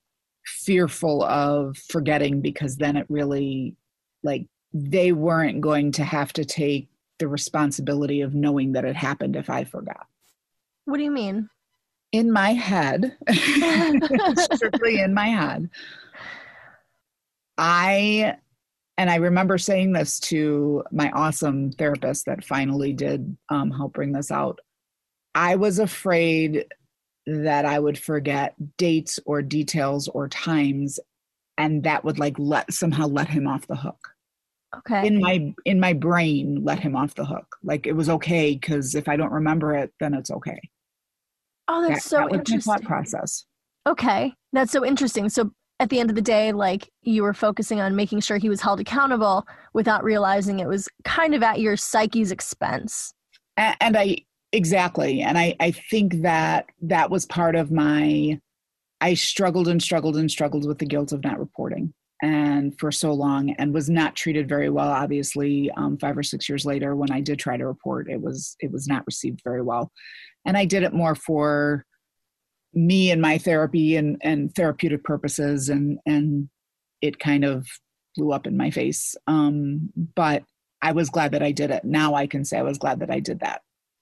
fearful 0.45 1.23
of 1.23 1.77
forgetting 1.77 2.41
because 2.41 2.77
then 2.77 2.95
it 2.95 3.05
really 3.09 3.75
like 4.23 4.45
they 4.73 5.11
weren't 5.11 5.61
going 5.61 5.91
to 5.93 6.03
have 6.03 6.33
to 6.33 6.45
take 6.45 6.89
the 7.19 7.27
responsibility 7.27 8.21
of 8.21 8.35
knowing 8.35 8.73
that 8.73 8.85
it 8.85 8.95
happened 8.95 9.35
if 9.35 9.49
I 9.49 9.63
forgot. 9.63 10.07
What 10.85 10.97
do 10.97 11.03
you 11.03 11.11
mean? 11.11 11.49
In 12.11 12.31
my 12.31 12.53
head, 12.53 13.17
strictly 14.53 14.99
in 14.99 15.13
my 15.13 15.27
head, 15.27 15.69
I, 17.57 18.37
and 18.97 19.09
I 19.09 19.15
remember 19.15 19.57
saying 19.57 19.91
this 19.91 20.19
to 20.21 20.83
my 20.91 21.11
awesome 21.11 21.71
therapist 21.71 22.25
that 22.25 22.45
finally 22.45 22.93
did 22.93 23.35
um, 23.49 23.71
help 23.71 23.93
bring 23.93 24.13
this 24.13 24.31
out. 24.31 24.59
I 25.33 25.57
was 25.57 25.79
afraid 25.79 26.65
that 27.27 27.65
I 27.65 27.79
would 27.79 27.97
forget 27.97 28.55
dates 28.77 29.19
or 29.25 29.41
details 29.41 30.07
or 30.07 30.29
times, 30.29 30.99
and 31.57 31.83
that 31.83 32.05
would 32.05 32.19
like 32.19 32.39
let 32.39 32.71
somehow 32.73 33.07
let 33.07 33.27
him 33.27 33.47
off 33.47 33.67
the 33.67 33.75
hook. 33.75 33.99
Okay. 34.77 35.07
In 35.07 35.19
my 35.19 35.53
in 35.65 35.79
my 35.79 35.93
brain, 35.93 36.63
let 36.63 36.79
him 36.79 36.95
off 36.95 37.15
the 37.15 37.25
hook. 37.25 37.57
Like 37.63 37.87
it 37.87 37.93
was 37.93 38.09
okay 38.09 38.53
because 38.53 38.95
if 38.95 39.09
I 39.09 39.17
don't 39.17 39.31
remember 39.31 39.73
it, 39.73 39.93
then 39.99 40.13
it's 40.13 40.31
okay. 40.31 40.59
Oh, 41.67 41.81
that's 41.87 42.03
that, 42.03 42.09
so 42.09 42.17
that 42.17 42.31
was 42.31 42.39
interesting. 42.39 42.71
my 42.71 42.77
thought 42.77 42.85
process. 42.85 43.45
Okay, 43.87 44.33
that's 44.53 44.71
so 44.71 44.85
interesting. 44.85 45.29
So 45.29 45.51
at 45.79 45.89
the 45.89 45.99
end 45.99 46.09
of 46.09 46.15
the 46.15 46.21
day, 46.21 46.51
like 46.51 46.89
you 47.01 47.23
were 47.23 47.33
focusing 47.33 47.81
on 47.81 47.95
making 47.95 48.21
sure 48.21 48.37
he 48.37 48.49
was 48.49 48.61
held 48.61 48.79
accountable 48.79 49.45
without 49.73 50.03
realizing 50.03 50.59
it 50.59 50.67
was 50.67 50.87
kind 51.03 51.35
of 51.35 51.43
at 51.43 51.59
your 51.59 51.75
psyche's 51.75 52.31
expense. 52.31 53.13
And, 53.57 53.75
and 53.81 53.97
I 53.97 54.17
exactly, 54.51 55.21
and 55.21 55.37
I 55.37 55.55
I 55.59 55.71
think 55.71 56.21
that 56.21 56.67
that 56.81 57.09
was 57.09 57.25
part 57.25 57.55
of 57.55 57.71
my. 57.71 58.39
I 59.01 59.13
struggled 59.13 59.67
and 59.67 59.81
struggled 59.83 60.15
and 60.15 60.31
struggled 60.31 60.65
with 60.65 60.79
the 60.79 60.85
guilt 60.85 61.11
of 61.11 61.23
not 61.23 61.37
reporting 61.37 61.93
and 62.21 62.77
for 62.79 62.91
so 62.91 63.11
long 63.11 63.51
and 63.57 63.73
was 63.73 63.89
not 63.89 64.15
treated 64.15 64.47
very 64.47 64.69
well 64.69 64.87
obviously 64.87 65.69
um, 65.75 65.97
five 65.97 66.17
or 66.17 66.23
six 66.23 66.47
years 66.47 66.65
later 66.65 66.95
when 66.95 67.11
i 67.11 67.19
did 67.19 67.37
try 67.37 67.57
to 67.57 67.67
report 67.67 68.09
it 68.09 68.21
was 68.21 68.55
it 68.61 68.71
was 68.71 68.87
not 68.87 69.05
received 69.05 69.41
very 69.43 69.61
well 69.61 69.91
and 70.45 70.55
i 70.55 70.63
did 70.63 70.81
it 70.81 70.93
more 70.93 71.13
for 71.13 71.85
me 72.75 73.11
and 73.11 73.21
my 73.21 73.37
therapy 73.37 73.95
and 73.95 74.17
and 74.21 74.53
therapeutic 74.53 75.03
purposes 75.03 75.69
and 75.69 75.97
and 76.05 76.49
it 77.01 77.19
kind 77.19 77.43
of 77.43 77.67
blew 78.15 78.31
up 78.31 78.45
in 78.45 78.57
my 78.57 78.69
face 78.69 79.15
um, 79.27 79.89
but 80.15 80.43
i 80.81 80.91
was 80.91 81.09
glad 81.09 81.31
that 81.31 81.43
i 81.43 81.51
did 81.51 81.71
it 81.71 81.83
now 81.83 82.13
i 82.13 82.27
can 82.27 82.43
say 82.43 82.57
i 82.57 82.63
was 82.63 82.77
glad 82.77 82.99
that 82.99 83.09
i 83.09 83.19
did 83.19 83.39
that 83.39 83.61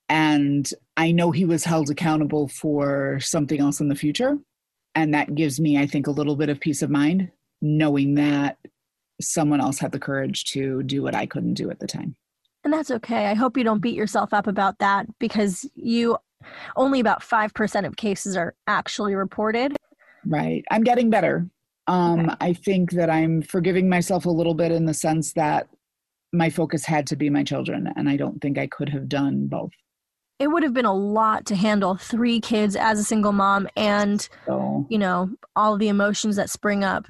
and 0.09 0.71
i 0.97 1.11
know 1.11 1.31
he 1.31 1.45
was 1.45 1.63
held 1.63 1.89
accountable 1.89 2.47
for 2.47 3.19
something 3.21 3.59
else 3.59 3.79
in 3.79 3.89
the 3.89 3.95
future 3.95 4.37
and 4.95 5.13
that 5.13 5.35
gives 5.35 5.59
me 5.59 5.77
i 5.77 5.85
think 5.85 6.07
a 6.07 6.11
little 6.11 6.35
bit 6.35 6.49
of 6.49 6.59
peace 6.59 6.81
of 6.81 6.89
mind 6.89 7.29
knowing 7.61 8.15
that 8.15 8.57
someone 9.21 9.61
else 9.61 9.79
had 9.79 9.91
the 9.91 9.99
courage 9.99 10.43
to 10.45 10.83
do 10.83 11.01
what 11.01 11.15
I 11.15 11.25
couldn't 11.25 11.53
do 11.55 11.69
at 11.69 11.79
the 11.79 11.87
time. 11.87 12.15
And 12.63 12.73
that's 12.73 12.91
okay. 12.91 13.27
I 13.27 13.33
hope 13.33 13.57
you 13.57 13.63
don't 13.63 13.81
beat 13.81 13.95
yourself 13.95 14.33
up 14.33 14.47
about 14.47 14.79
that 14.79 15.07
because 15.19 15.69
you 15.75 16.17
only 16.75 16.99
about 16.99 17.21
5% 17.21 17.85
of 17.85 17.95
cases 17.95 18.35
are 18.37 18.55
actually 18.67 19.15
reported. 19.15 19.75
Right. 20.25 20.63
I'm 20.71 20.83
getting 20.83 21.09
better. 21.09 21.47
Um, 21.87 22.29
okay. 22.29 22.35
I 22.39 22.53
think 22.53 22.91
that 22.91 23.09
I'm 23.09 23.41
forgiving 23.41 23.89
myself 23.89 24.25
a 24.25 24.29
little 24.29 24.53
bit 24.53 24.71
in 24.71 24.85
the 24.85 24.93
sense 24.93 25.33
that 25.33 25.67
my 26.31 26.49
focus 26.49 26.85
had 26.85 27.05
to 27.07 27.15
be 27.15 27.29
my 27.29 27.43
children, 27.43 27.91
and 27.95 28.09
I 28.09 28.17
don't 28.17 28.41
think 28.41 28.57
I 28.57 28.67
could 28.67 28.89
have 28.89 29.07
done 29.07 29.47
both. 29.47 29.71
It 30.39 30.47
would 30.47 30.63
have 30.63 30.73
been 30.73 30.85
a 30.85 30.93
lot 30.93 31.45
to 31.47 31.55
handle 31.55 31.95
three 31.95 32.39
kids 32.39 32.75
as 32.75 32.99
a 32.99 33.03
single 33.03 33.33
mom 33.33 33.67
and, 33.75 34.27
so, 34.47 34.87
you 34.89 34.97
know, 34.97 35.29
all 35.55 35.77
the 35.77 35.89
emotions 35.89 36.35
that 36.37 36.49
spring 36.49 36.83
up 36.83 37.05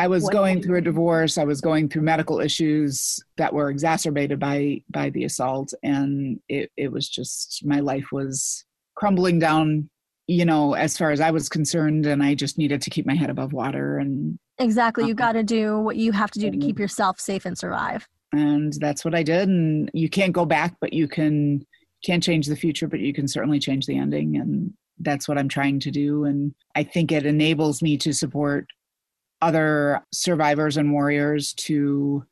I 0.00 0.06
was 0.06 0.22
what 0.24 0.32
going 0.32 0.62
through 0.62 0.78
a 0.78 0.80
divorce. 0.80 1.36
I 1.36 1.44
was 1.44 1.60
going 1.60 1.90
through 1.90 2.00
medical 2.00 2.40
issues 2.40 3.22
that 3.36 3.52
were 3.52 3.68
exacerbated 3.68 4.40
by 4.40 4.80
by 4.88 5.10
the 5.10 5.24
assault, 5.24 5.74
and 5.82 6.40
it 6.48 6.72
it 6.78 6.90
was 6.90 7.06
just 7.06 7.62
my 7.66 7.80
life 7.80 8.06
was 8.10 8.64
crumbling 8.94 9.38
down. 9.38 9.90
You 10.26 10.46
know, 10.46 10.72
as 10.72 10.96
far 10.96 11.10
as 11.10 11.20
I 11.20 11.30
was 11.32 11.50
concerned, 11.50 12.06
and 12.06 12.22
I 12.22 12.34
just 12.34 12.56
needed 12.56 12.80
to 12.80 12.88
keep 12.88 13.04
my 13.04 13.14
head 13.14 13.28
above 13.28 13.52
water. 13.52 13.98
And 13.98 14.38
exactly, 14.58 15.06
you 15.06 15.12
got 15.12 15.32
to 15.32 15.42
do 15.42 15.78
what 15.78 15.96
you 15.96 16.12
have 16.12 16.30
to 16.30 16.38
do 16.38 16.50
to 16.50 16.56
keep 16.56 16.76
mm-hmm. 16.76 16.82
yourself 16.82 17.20
safe 17.20 17.44
and 17.44 17.58
survive. 17.58 18.08
And 18.32 18.72
that's 18.80 19.04
what 19.04 19.14
I 19.14 19.22
did. 19.22 19.50
And 19.50 19.90
you 19.92 20.08
can't 20.08 20.32
go 20.32 20.46
back, 20.46 20.76
but 20.80 20.94
you 20.94 21.08
can 21.08 21.66
can't 22.02 22.22
change 22.22 22.46
the 22.46 22.56
future, 22.56 22.88
but 22.88 23.00
you 23.00 23.12
can 23.12 23.28
certainly 23.28 23.58
change 23.58 23.84
the 23.84 23.98
ending. 23.98 24.36
And 24.38 24.72
that's 24.98 25.28
what 25.28 25.36
I'm 25.36 25.48
trying 25.48 25.78
to 25.80 25.90
do. 25.90 26.24
And 26.24 26.54
I 26.74 26.84
think 26.84 27.12
it 27.12 27.26
enables 27.26 27.82
me 27.82 27.98
to 27.98 28.14
support 28.14 28.66
other 29.42 30.04
survivors 30.12 30.76
and 30.76 30.92
warriors 30.92 31.54
to 31.54 32.24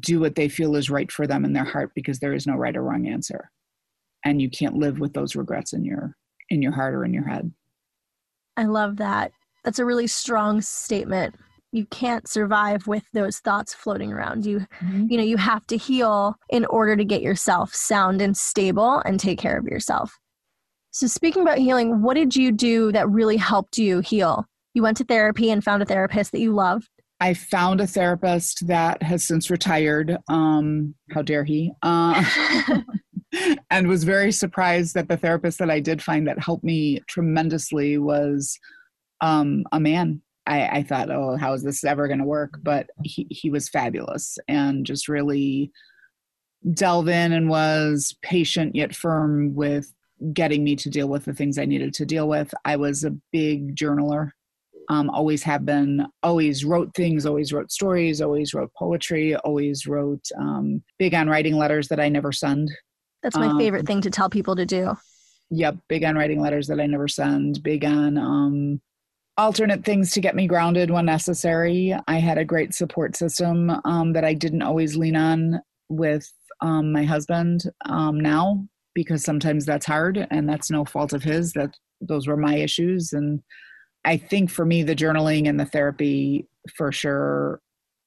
do 0.00 0.20
what 0.20 0.34
they 0.34 0.48
feel 0.48 0.76
is 0.76 0.90
right 0.90 1.10
for 1.10 1.26
them 1.26 1.44
in 1.44 1.52
their 1.52 1.64
heart 1.64 1.92
because 1.94 2.18
there 2.18 2.34
is 2.34 2.46
no 2.46 2.54
right 2.54 2.76
or 2.76 2.82
wrong 2.82 3.06
answer. 3.06 3.50
And 4.24 4.42
you 4.42 4.50
can't 4.50 4.76
live 4.76 4.98
with 5.00 5.14
those 5.14 5.36
regrets 5.36 5.72
in 5.72 5.84
your 5.84 6.16
in 6.50 6.62
your 6.62 6.72
heart 6.72 6.94
or 6.94 7.04
in 7.04 7.14
your 7.14 7.26
head. 7.26 7.52
I 8.56 8.64
love 8.64 8.96
that. 8.96 9.32
That's 9.64 9.78
a 9.78 9.84
really 9.84 10.06
strong 10.06 10.60
statement. 10.60 11.36
You 11.72 11.84
can't 11.86 12.26
survive 12.26 12.86
with 12.86 13.04
those 13.12 13.38
thoughts 13.38 13.74
floating 13.74 14.12
around 14.12 14.46
you. 14.46 14.66
Mm-hmm. 14.80 15.06
you 15.08 15.16
know 15.16 15.24
you 15.24 15.36
have 15.36 15.66
to 15.68 15.76
heal 15.76 16.36
in 16.50 16.64
order 16.66 16.96
to 16.96 17.04
get 17.04 17.22
yourself 17.22 17.74
sound 17.74 18.20
and 18.20 18.36
stable 18.36 19.00
and 19.04 19.20
take 19.20 19.38
care 19.38 19.58
of 19.58 19.66
yourself. 19.66 20.18
So 20.90 21.06
speaking 21.06 21.42
about 21.42 21.58
healing 21.58 22.02
what 22.02 22.14
did 22.14 22.34
you 22.34 22.50
do 22.50 22.92
that 22.92 23.08
really 23.08 23.36
helped 23.36 23.78
you 23.78 24.00
heal 24.00 24.47
you 24.74 24.82
went 24.82 24.96
to 24.98 25.04
therapy 25.04 25.50
and 25.50 25.62
found 25.62 25.82
a 25.82 25.86
therapist 25.86 26.32
that 26.32 26.40
you 26.40 26.54
loved. 26.54 26.88
I 27.20 27.34
found 27.34 27.80
a 27.80 27.86
therapist 27.86 28.66
that 28.68 29.02
has 29.02 29.26
since 29.26 29.50
retired. 29.50 30.16
Um, 30.28 30.94
how 31.10 31.22
dare 31.22 31.44
he? 31.44 31.72
Uh, 31.82 32.24
and 33.70 33.88
was 33.88 34.04
very 34.04 34.30
surprised 34.30 34.94
that 34.94 35.08
the 35.08 35.16
therapist 35.16 35.58
that 35.58 35.70
I 35.70 35.80
did 35.80 36.02
find 36.02 36.28
that 36.28 36.38
helped 36.38 36.64
me 36.64 37.00
tremendously 37.08 37.98
was 37.98 38.58
um, 39.20 39.64
a 39.72 39.80
man. 39.80 40.22
I, 40.46 40.78
I 40.78 40.82
thought, 40.82 41.10
oh, 41.10 41.36
how 41.36 41.52
is 41.54 41.62
this 41.64 41.84
ever 41.84 42.06
going 42.06 42.20
to 42.20 42.24
work? 42.24 42.58
But 42.62 42.88
he, 43.02 43.26
he 43.30 43.50
was 43.50 43.68
fabulous 43.68 44.38
and 44.46 44.86
just 44.86 45.08
really 45.08 45.72
delve 46.72 47.08
in 47.08 47.32
and 47.32 47.48
was 47.48 48.16
patient 48.22 48.74
yet 48.74 48.94
firm 48.94 49.54
with 49.54 49.92
getting 50.32 50.64
me 50.64 50.74
to 50.76 50.90
deal 50.90 51.08
with 51.08 51.24
the 51.24 51.34
things 51.34 51.58
I 51.58 51.64
needed 51.64 51.94
to 51.94 52.06
deal 52.06 52.28
with. 52.28 52.54
I 52.64 52.76
was 52.76 53.04
a 53.04 53.16
big 53.32 53.76
journaler 53.76 54.30
um, 54.88 55.10
always 55.10 55.42
have 55.42 55.66
been, 55.66 56.06
always 56.22 56.64
wrote 56.64 56.94
things, 56.94 57.26
always 57.26 57.52
wrote 57.52 57.70
stories, 57.70 58.20
always 58.20 58.54
wrote 58.54 58.72
poetry, 58.76 59.36
always 59.36 59.86
wrote 59.86 60.24
um, 60.38 60.82
big 60.98 61.14
on 61.14 61.28
writing 61.28 61.56
letters 61.56 61.88
that 61.88 62.00
I 62.00 62.08
never 62.08 62.32
send. 62.32 62.70
That's 63.22 63.36
my 63.36 63.48
um, 63.48 63.58
favorite 63.58 63.86
thing 63.86 64.00
to 64.02 64.10
tell 64.10 64.30
people 64.30 64.56
to 64.56 64.64
do. 64.64 64.94
Yep, 65.50 65.76
big 65.88 66.04
on 66.04 66.14
writing 66.14 66.40
letters 66.40 66.66
that 66.68 66.80
I 66.80 66.86
never 66.86 67.08
send, 67.08 67.62
big 67.62 67.84
on 67.84 68.16
um, 68.16 68.80
alternate 69.36 69.84
things 69.84 70.12
to 70.12 70.20
get 70.20 70.36
me 70.36 70.46
grounded 70.46 70.90
when 70.90 71.06
necessary. 71.06 71.96
I 72.06 72.18
had 72.18 72.38
a 72.38 72.44
great 72.44 72.74
support 72.74 73.16
system 73.16 73.70
um, 73.84 74.12
that 74.12 74.24
I 74.24 74.34
didn't 74.34 74.62
always 74.62 74.96
lean 74.96 75.16
on 75.16 75.60
with 75.88 76.30
um, 76.60 76.92
my 76.92 77.04
husband 77.04 77.62
um, 77.86 78.20
now 78.20 78.66
because 78.94 79.24
sometimes 79.24 79.64
that's 79.64 79.86
hard 79.86 80.26
and 80.30 80.48
that's 80.48 80.70
no 80.70 80.84
fault 80.84 81.12
of 81.12 81.22
his 81.22 81.52
that 81.52 81.76
those 82.00 82.26
were 82.26 82.36
my 82.36 82.56
issues 82.56 83.12
and 83.12 83.40
I 84.04 84.16
think 84.16 84.50
for 84.50 84.64
me, 84.64 84.82
the 84.82 84.96
journaling 84.96 85.48
and 85.48 85.58
the 85.58 85.64
therapy 85.64 86.46
for 86.76 86.92
sure 86.92 87.60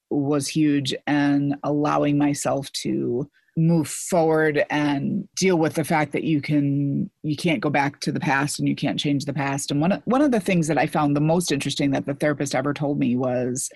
was 0.10 0.48
huge 0.48 0.94
and 1.08 1.56
allowing 1.64 2.18
myself 2.18 2.72
to 2.72 3.30
move 3.58 3.88
forward 3.88 4.66
and 4.70 5.28
deal 5.36 5.58
with 5.58 5.74
the 5.74 5.84
fact 5.84 6.14
that 6.14 6.24
you 6.24 6.42
can 6.42 7.10
you 7.22 7.36
can't 7.36 7.60
go 7.60 7.70
back 7.70 8.00
to 8.00 8.12
the 8.12 8.20
past 8.20 8.60
and 8.60 8.68
you 8.68 8.76
can't 8.76 9.00
change 9.00 9.26
the 9.26 9.34
past. 9.34 9.72
And 9.72 9.82
one 9.82 9.92
of, 9.92 10.02
one 10.06 10.22
of 10.22 10.32
the 10.32 10.40
things 10.40 10.68
that 10.68 10.78
I 10.78 10.88
found 10.88 11.16
the 11.16 11.22
most 11.22 11.52
interesting 11.52 11.92
that 11.92 12.06
the 12.06 12.14
therapist 12.14 12.56
ever 12.56 12.74
told 12.74 12.98
me 12.98 13.16
was 13.16 13.70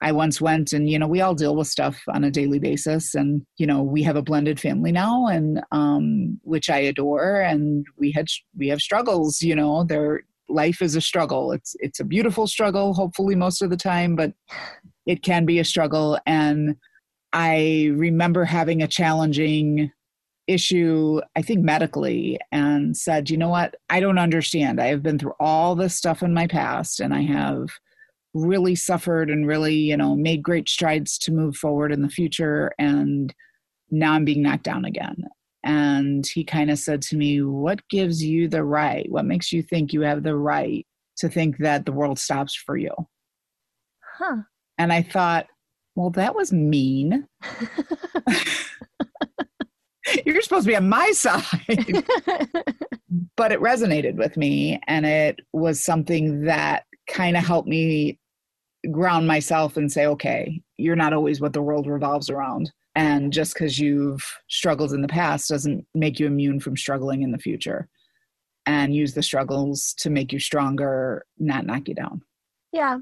I 0.00 0.10
once 0.10 0.40
went 0.40 0.72
and 0.72 0.90
you 0.90 0.98
know 0.98 1.06
we 1.06 1.20
all 1.20 1.34
deal 1.34 1.54
with 1.54 1.68
stuff 1.68 2.02
on 2.08 2.24
a 2.24 2.30
daily 2.30 2.58
basis 2.58 3.14
and 3.14 3.46
you 3.56 3.66
know 3.66 3.82
we 3.82 4.02
have 4.02 4.16
a 4.16 4.22
blended 4.22 4.58
family 4.58 4.90
now 4.90 5.28
and 5.28 5.62
um 5.70 6.40
which 6.42 6.68
I 6.68 6.78
adore 6.78 7.40
and 7.40 7.86
we 7.96 8.10
had 8.10 8.26
we 8.58 8.68
have 8.68 8.80
struggles 8.80 9.40
you 9.40 9.54
know 9.54 9.84
there 9.84 10.22
life 10.52 10.82
is 10.82 10.96
a 10.96 11.00
struggle. 11.00 11.52
It's 11.52 11.74
it's 11.80 12.00
a 12.00 12.04
beautiful 12.04 12.46
struggle, 12.46 12.94
hopefully 12.94 13.34
most 13.34 13.62
of 13.62 13.70
the 13.70 13.76
time, 13.76 14.16
but 14.16 14.32
it 15.06 15.22
can 15.22 15.44
be 15.44 15.58
a 15.58 15.64
struggle. 15.64 16.18
And 16.26 16.76
I 17.32 17.90
remember 17.94 18.44
having 18.44 18.82
a 18.82 18.88
challenging 18.88 19.90
issue, 20.46 21.20
I 21.36 21.42
think 21.42 21.60
medically, 21.60 22.38
and 22.50 22.96
said, 22.96 23.30
you 23.30 23.36
know 23.36 23.48
what, 23.48 23.76
I 23.88 24.00
don't 24.00 24.18
understand. 24.18 24.80
I 24.80 24.86
have 24.86 25.02
been 25.02 25.18
through 25.18 25.34
all 25.40 25.74
this 25.74 25.96
stuff 25.96 26.22
in 26.22 26.34
my 26.34 26.46
past 26.46 27.00
and 27.00 27.14
I 27.14 27.22
have 27.22 27.68
really 28.34 28.74
suffered 28.74 29.30
and 29.30 29.46
really, 29.46 29.74
you 29.74 29.96
know, 29.96 30.16
made 30.16 30.42
great 30.42 30.68
strides 30.68 31.18
to 31.18 31.32
move 31.32 31.56
forward 31.56 31.92
in 31.92 32.02
the 32.02 32.08
future. 32.08 32.72
And 32.78 33.34
now 33.90 34.12
I'm 34.12 34.24
being 34.24 34.42
knocked 34.42 34.64
down 34.64 34.84
again. 34.84 35.24
And 35.64 36.26
he 36.26 36.44
kind 36.44 36.70
of 36.70 36.78
said 36.78 37.02
to 37.02 37.16
me, 37.16 37.42
What 37.42 37.86
gives 37.88 38.22
you 38.22 38.48
the 38.48 38.64
right? 38.64 39.06
What 39.10 39.24
makes 39.24 39.52
you 39.52 39.62
think 39.62 39.92
you 39.92 40.00
have 40.02 40.22
the 40.22 40.36
right 40.36 40.86
to 41.18 41.28
think 41.28 41.58
that 41.58 41.86
the 41.86 41.92
world 41.92 42.18
stops 42.18 42.54
for 42.54 42.76
you? 42.76 42.92
Huh. 44.18 44.38
And 44.78 44.92
I 44.92 45.02
thought, 45.02 45.46
Well, 45.94 46.10
that 46.10 46.34
was 46.34 46.52
mean. 46.52 47.26
You're 50.26 50.42
supposed 50.42 50.66
to 50.66 50.72
be 50.72 50.76
on 50.76 50.88
my 50.88 51.12
side. 51.12 51.44
but 53.36 53.52
it 53.52 53.60
resonated 53.60 54.16
with 54.16 54.36
me 54.36 54.80
and 54.86 55.06
it 55.06 55.40
was 55.52 55.84
something 55.84 56.44
that 56.44 56.84
kind 57.08 57.36
of 57.36 57.44
helped 57.44 57.68
me 57.68 58.18
ground 58.90 59.26
myself 59.26 59.76
and 59.76 59.92
say 59.92 60.06
okay 60.06 60.60
you're 60.76 60.96
not 60.96 61.12
always 61.12 61.40
what 61.40 61.52
the 61.52 61.62
world 61.62 61.86
revolves 61.86 62.28
around 62.28 62.72
and 62.94 63.32
just 63.32 63.54
because 63.54 63.78
you've 63.78 64.38
struggled 64.48 64.92
in 64.92 65.02
the 65.02 65.08
past 65.08 65.48
doesn't 65.48 65.86
make 65.94 66.20
you 66.20 66.26
immune 66.26 66.60
from 66.60 66.76
struggling 66.76 67.22
in 67.22 67.32
the 67.32 67.38
future 67.38 67.88
and 68.66 68.94
use 68.94 69.14
the 69.14 69.22
struggles 69.22 69.94
to 69.98 70.10
make 70.10 70.32
you 70.32 70.38
stronger 70.38 71.24
not 71.38 71.66
knock 71.66 71.88
you 71.88 71.94
down 71.94 72.22
yeah 72.72 72.98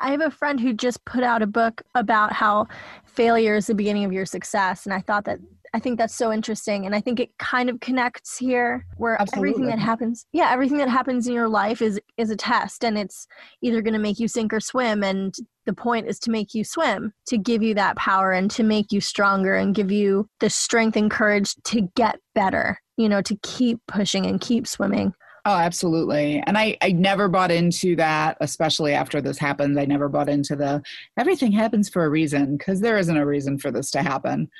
I 0.00 0.10
have 0.12 0.22
a 0.22 0.30
friend 0.30 0.58
who 0.58 0.72
just 0.72 1.04
put 1.04 1.22
out 1.22 1.42
a 1.42 1.46
book 1.46 1.82
about 1.94 2.32
how 2.32 2.66
failure 3.04 3.54
is 3.54 3.66
the 3.66 3.74
beginning 3.74 4.04
of 4.04 4.12
your 4.12 4.24
success. 4.24 4.86
And 4.86 4.94
I 4.94 5.00
thought 5.00 5.26
that 5.26 5.40
I 5.72 5.78
think 5.78 5.98
that's 5.98 6.14
so 6.14 6.32
interesting. 6.32 6.84
And 6.84 6.94
I 6.94 7.00
think 7.00 7.20
it 7.20 7.30
kind 7.38 7.70
of 7.70 7.78
connects 7.80 8.36
here 8.36 8.86
where 8.96 9.20
Absolutely. 9.20 9.50
everything 9.50 9.66
that 9.70 9.78
happens, 9.78 10.26
yeah, 10.32 10.50
everything 10.50 10.78
that 10.78 10.88
happens 10.88 11.28
in 11.28 11.34
your 11.34 11.48
life 11.48 11.80
is 11.80 12.00
is 12.16 12.30
a 12.30 12.36
test 12.36 12.84
and 12.84 12.98
it's 12.98 13.28
either 13.62 13.80
going 13.82 13.94
to 13.94 14.00
make 14.00 14.18
you 14.18 14.26
sink 14.26 14.52
or 14.52 14.60
swim. 14.60 15.04
And 15.04 15.34
the 15.70 15.74
point 15.74 16.08
is 16.08 16.18
to 16.18 16.32
make 16.32 16.52
you 16.52 16.64
swim, 16.64 17.12
to 17.28 17.38
give 17.38 17.62
you 17.62 17.74
that 17.74 17.94
power 17.94 18.32
and 18.32 18.50
to 18.50 18.64
make 18.64 18.90
you 18.90 19.00
stronger 19.00 19.54
and 19.54 19.72
give 19.72 19.92
you 19.92 20.28
the 20.40 20.50
strength 20.50 20.96
and 20.96 21.08
courage 21.08 21.54
to 21.62 21.82
get 21.94 22.18
better, 22.34 22.76
you 22.96 23.08
know, 23.08 23.22
to 23.22 23.36
keep 23.44 23.78
pushing 23.86 24.26
and 24.26 24.40
keep 24.40 24.66
swimming. 24.66 25.14
Oh, 25.46 25.54
absolutely. 25.54 26.42
And 26.44 26.58
I, 26.58 26.76
I 26.82 26.90
never 26.90 27.28
bought 27.28 27.52
into 27.52 27.94
that, 27.96 28.36
especially 28.40 28.94
after 28.94 29.20
this 29.20 29.38
happened. 29.38 29.78
I 29.78 29.84
never 29.84 30.08
bought 30.08 30.28
into 30.28 30.56
the 30.56 30.82
everything 31.16 31.52
happens 31.52 31.88
for 31.88 32.04
a 32.04 32.10
reason 32.10 32.56
because 32.56 32.80
there 32.80 32.98
isn't 32.98 33.16
a 33.16 33.24
reason 33.24 33.56
for 33.56 33.70
this 33.70 33.92
to 33.92 34.02
happen 34.02 34.50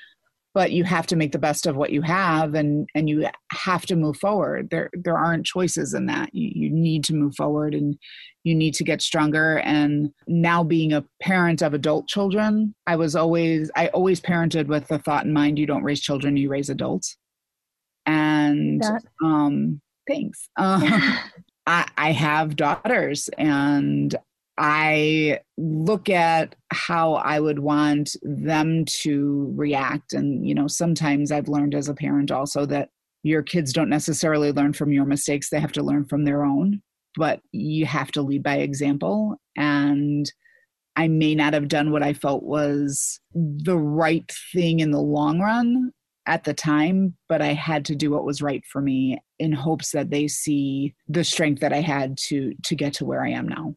but 0.53 0.73
you 0.73 0.85
have 0.85 1.07
to 1.07 1.17
make 1.17 1.33
the 1.33 1.39
best 1.39 1.67
of 1.67 1.77
what 1.77 1.91
you 1.91 2.03
have 2.03 2.55
and 2.55 2.89
and 2.95 3.09
you 3.09 3.29
have 3.53 3.87
to 3.87 3.97
move 3.97 4.17
forward. 4.17 4.69
There 4.71 4.91
there 4.93 5.17
aren't 5.17 5.47
choices 5.47 5.95
in 5.95 6.07
that. 6.07 6.35
You, 6.35 6.51
you 6.55 6.71
need 6.71 7.05
to 7.05 7.15
move 7.15 7.35
forward 7.37 7.75
and 7.75 7.97
you 8.43 8.55
need 8.55 8.75
to 8.75 8.85
get 8.85 9.03
stronger. 9.03 9.59
And 9.61 10.13
now 10.27 10.65
being 10.65 10.93
a 10.93 11.05
parent 11.23 11.63
of 11.63 11.75
adult 11.75 12.09
children 12.09 12.75
i 12.87 12.97
was 12.97 13.15
always 13.15 13.71
i 13.77 13.89
always 13.89 14.21
parented 14.21 14.67
with 14.67 14.89
the 14.89 14.99
thought 14.99 15.25
in 15.25 15.33
mind 15.33 15.59
you 15.59 15.67
don't 15.67 15.83
raise 15.85 16.01
children 16.01 16.37
you 16.37 16.49
raise 16.49 16.71
adults. 16.71 17.17
And 18.07 18.81
That- 18.83 19.03
um 19.23 19.81
thanks. 20.09 20.49
Um, 20.57 20.83
I, 21.67 21.87
I 21.97 22.13
have 22.13 22.57
daughters 22.57 23.29
and 23.39 24.17
I 24.59 25.41
look 25.57 26.09
at 26.09 26.55
how 26.71 27.15
I 27.15 27.41
would 27.41 27.61
want 27.61 28.15
them 28.23 28.85
to 29.03 29.53
react. 29.57 30.13
And, 30.13 30.47
you 30.47 30.55
know, 30.55 30.67
sometimes 30.67 31.33
I've 31.33 31.49
learned 31.49 31.75
as 31.75 31.89
a 31.89 31.95
parent 31.95 32.31
also 32.31 32.67
that 32.67 32.91
your 33.23 33.43
kids 33.43 33.73
don't 33.73 33.89
necessarily 33.89 34.53
learn 34.53 34.73
from 34.73 34.93
your 34.93 35.05
mistakes, 35.05 35.51
they 35.51 35.61
have 35.61 35.73
to 35.73 35.83
learn 35.83 36.05
from 36.07 36.25
their 36.25 36.45
own, 36.45 36.83
but 37.17 37.41
you 37.53 37.87
have 37.87 38.11
to 38.13 38.23
lead 38.23 38.43
by 38.43 38.57
example. 38.57 39.37
And 39.57 40.31
I 40.97 41.09
may 41.09 41.35
not 41.35 41.55
have 41.55 41.69
done 41.69 41.91
what 41.91 42.03
I 42.03 42.13
felt 42.13 42.43
was 42.43 43.21
the 43.35 43.79
right 43.79 44.31
thing 44.53 44.81
in 44.81 44.91
the 44.91 45.01
long 45.01 45.41
run 45.41 45.93
at 46.27 46.45
the 46.45 46.55
time, 46.55 47.17
but 47.29 47.43
I 47.43 47.55
had 47.55 47.85
to 47.87 47.95
do 47.95 48.11
what 48.11 48.25
was 48.25 48.43
right 48.43 48.65
for 48.71 48.81
me 48.81 49.19
in 49.39 49.53
hopes 49.53 49.93
that 49.93 50.11
they 50.11 50.29
see 50.29 50.95
the 51.09 51.25
strength 51.25 51.61
that 51.61 51.73
I 51.73 51.81
had 51.81 52.17
to 52.29 52.55
to 52.65 52.75
get 52.75 52.93
to 52.95 53.05
where 53.05 53.25
I 53.25 53.31
am 53.31 53.49
now 53.49 53.75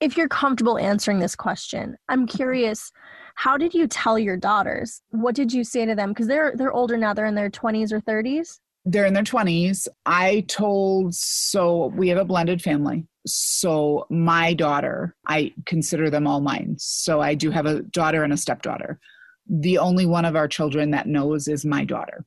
if 0.00 0.16
you're 0.16 0.28
comfortable 0.28 0.78
answering 0.78 1.18
this 1.18 1.34
question, 1.34 1.96
I'm 2.08 2.26
curious, 2.26 2.92
how 3.34 3.56
did 3.56 3.74
you 3.74 3.86
tell 3.86 4.18
your 4.18 4.36
daughters? 4.36 5.02
What 5.10 5.34
did 5.34 5.52
you 5.52 5.64
say 5.64 5.86
to 5.86 5.94
them? 5.94 6.10
Because 6.10 6.26
they're 6.26 6.52
they're 6.54 6.72
older 6.72 6.96
now, 6.96 7.14
they're 7.14 7.26
in 7.26 7.34
their 7.34 7.50
20s 7.50 7.92
or 7.92 8.00
30s. 8.00 8.60
They're 8.84 9.06
in 9.06 9.14
their 9.14 9.22
20s. 9.22 9.86
I 10.06 10.44
told, 10.48 11.14
so 11.14 11.86
we 11.88 12.08
have 12.08 12.18
a 12.18 12.24
blended 12.24 12.62
family. 12.62 13.06
So 13.26 14.06
my 14.08 14.54
daughter, 14.54 15.14
I 15.26 15.52
consider 15.66 16.08
them 16.08 16.26
all 16.26 16.40
mine. 16.40 16.76
So 16.78 17.20
I 17.20 17.34
do 17.34 17.50
have 17.50 17.66
a 17.66 17.82
daughter 17.82 18.22
and 18.22 18.32
a 18.32 18.36
stepdaughter. 18.36 18.98
The 19.46 19.78
only 19.78 20.06
one 20.06 20.24
of 20.24 20.36
our 20.36 20.48
children 20.48 20.92
that 20.92 21.06
knows 21.06 21.48
is 21.48 21.64
my 21.64 21.84
daughter. 21.84 22.24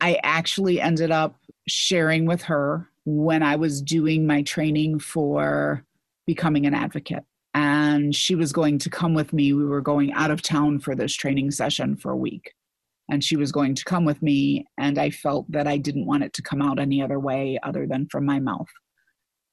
I 0.00 0.18
actually 0.22 0.80
ended 0.80 1.10
up 1.10 1.36
sharing 1.68 2.26
with 2.26 2.42
her 2.42 2.90
when 3.06 3.42
I 3.42 3.56
was 3.56 3.80
doing 3.80 4.26
my 4.26 4.42
training 4.42 4.98
for 4.98 5.84
becoming 6.26 6.66
an 6.66 6.74
advocate. 6.74 7.24
And 7.54 8.14
she 8.14 8.34
was 8.34 8.52
going 8.52 8.78
to 8.78 8.90
come 8.90 9.14
with 9.14 9.32
me. 9.32 9.52
We 9.52 9.64
were 9.64 9.80
going 9.80 10.12
out 10.12 10.30
of 10.30 10.42
town 10.42 10.80
for 10.80 10.96
this 10.96 11.14
training 11.14 11.52
session 11.52 11.96
for 11.96 12.10
a 12.10 12.16
week. 12.16 12.52
And 13.08 13.22
she 13.22 13.36
was 13.36 13.52
going 13.52 13.74
to 13.74 13.84
come 13.84 14.04
with 14.04 14.22
me. 14.22 14.66
And 14.78 14.98
I 14.98 15.10
felt 15.10 15.50
that 15.52 15.68
I 15.68 15.76
didn't 15.76 16.06
want 16.06 16.24
it 16.24 16.32
to 16.34 16.42
come 16.42 16.60
out 16.60 16.80
any 16.80 17.02
other 17.02 17.20
way 17.20 17.58
other 17.62 17.86
than 17.86 18.08
from 18.10 18.24
my 18.24 18.40
mouth. 18.40 18.68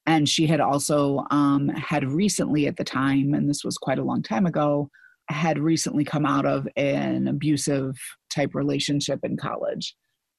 And 0.06 0.28
she 0.28 0.46
had 0.46 0.60
also 0.60 1.24
um, 1.30 1.68
had 1.68 2.04
recently 2.04 2.66
at 2.66 2.76
the 2.76 2.84
time, 2.84 3.34
and 3.34 3.48
this 3.48 3.62
was 3.64 3.78
quite 3.78 3.98
a 3.98 4.04
long 4.04 4.22
time 4.22 4.46
ago, 4.46 4.90
had 5.28 5.58
recently 5.58 6.04
come 6.04 6.26
out 6.26 6.44
of 6.44 6.66
an 6.76 7.28
abusive 7.28 7.96
type 8.34 8.54
relationship 8.54 9.20
in 9.22 9.36
college. 9.36 9.94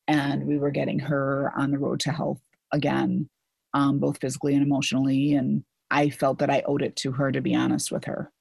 And 0.08 0.46
we 0.46 0.58
were 0.58 0.72
getting 0.72 1.00
her 1.00 1.54
on 1.56 1.72
the 1.72 1.80
road 1.80 2.02
to 2.02 2.12
health 2.12 2.42
again, 2.74 3.30
um, 3.74 4.00
both 4.00 4.20
physically 4.20 4.54
and 4.54 4.64
emotionally. 4.64 5.34
And 5.34 5.64
I 5.94 6.10
felt 6.10 6.40
that 6.40 6.50
I 6.50 6.64
owed 6.66 6.82
it 6.82 6.96
to 6.98 7.12
her 7.14 7.32
to 7.32 7.40
be 7.40 7.56
honest 7.56 7.92
with 7.92 8.04
her. 8.06 8.32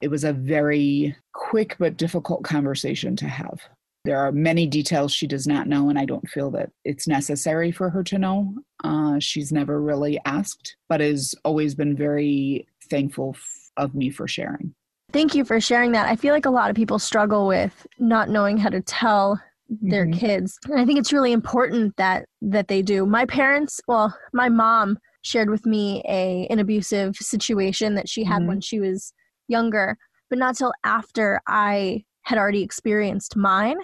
It 0.00 0.08
was 0.08 0.24
a 0.24 0.32
very 0.32 1.14
quick 1.34 1.76
but 1.78 1.96
difficult 1.98 2.44
conversation 2.44 3.16
to 3.16 3.26
have. 3.28 3.60
There 4.06 4.16
are 4.18 4.32
many 4.32 4.66
details 4.66 5.12
she 5.12 5.26
does 5.26 5.46
not 5.46 5.66
know, 5.66 5.90
and 5.90 5.98
I 5.98 6.06
don't 6.06 6.26
feel 6.30 6.50
that 6.52 6.70
it's 6.86 7.06
necessary 7.06 7.70
for 7.70 7.90
her 7.90 8.02
to 8.04 8.18
know. 8.18 8.54
Uh, 8.82 9.18
she's 9.18 9.52
never 9.52 9.82
really 9.82 10.18
asked, 10.24 10.76
but 10.88 11.00
has 11.02 11.34
always 11.44 11.74
been 11.74 11.94
very 11.94 12.66
thankful 12.88 13.34
f- 13.36 13.70
of 13.76 13.94
me 13.94 14.08
for 14.08 14.26
sharing. 14.26 14.72
Thank 15.12 15.34
you 15.34 15.44
for 15.44 15.60
sharing 15.60 15.92
that. 15.92 16.06
I 16.08 16.16
feel 16.16 16.32
like 16.32 16.46
a 16.46 16.50
lot 16.50 16.70
of 16.70 16.76
people 16.76 16.98
struggle 16.98 17.46
with 17.46 17.86
not 17.98 18.30
knowing 18.30 18.56
how 18.56 18.70
to 18.70 18.80
tell 18.80 19.38
their 19.68 20.06
Mhm. 20.06 20.14
kids. 20.18 20.58
And 20.64 20.80
I 20.80 20.86
think 20.86 20.98
it's 20.98 21.12
really 21.12 21.32
important 21.32 21.94
that 21.96 22.24
that 22.40 22.68
they 22.68 22.80
do. 22.80 23.04
My 23.04 23.26
parents, 23.26 23.80
well, 23.86 24.16
my 24.32 24.48
mom 24.48 24.98
shared 25.22 25.50
with 25.50 25.66
me 25.66 26.02
a 26.08 26.46
an 26.50 26.58
abusive 26.58 27.16
situation 27.16 27.94
that 27.94 28.08
she 28.08 28.24
had 28.24 28.42
Mhm. 28.42 28.46
when 28.48 28.60
she 28.60 28.80
was 28.80 29.12
younger, 29.48 29.96
but 30.28 30.38
not 30.38 30.56
till 30.56 30.72
after 30.84 31.40
I 31.46 32.04
had 32.22 32.38
already 32.38 32.62
experienced 32.62 33.36
mine. 33.36 33.76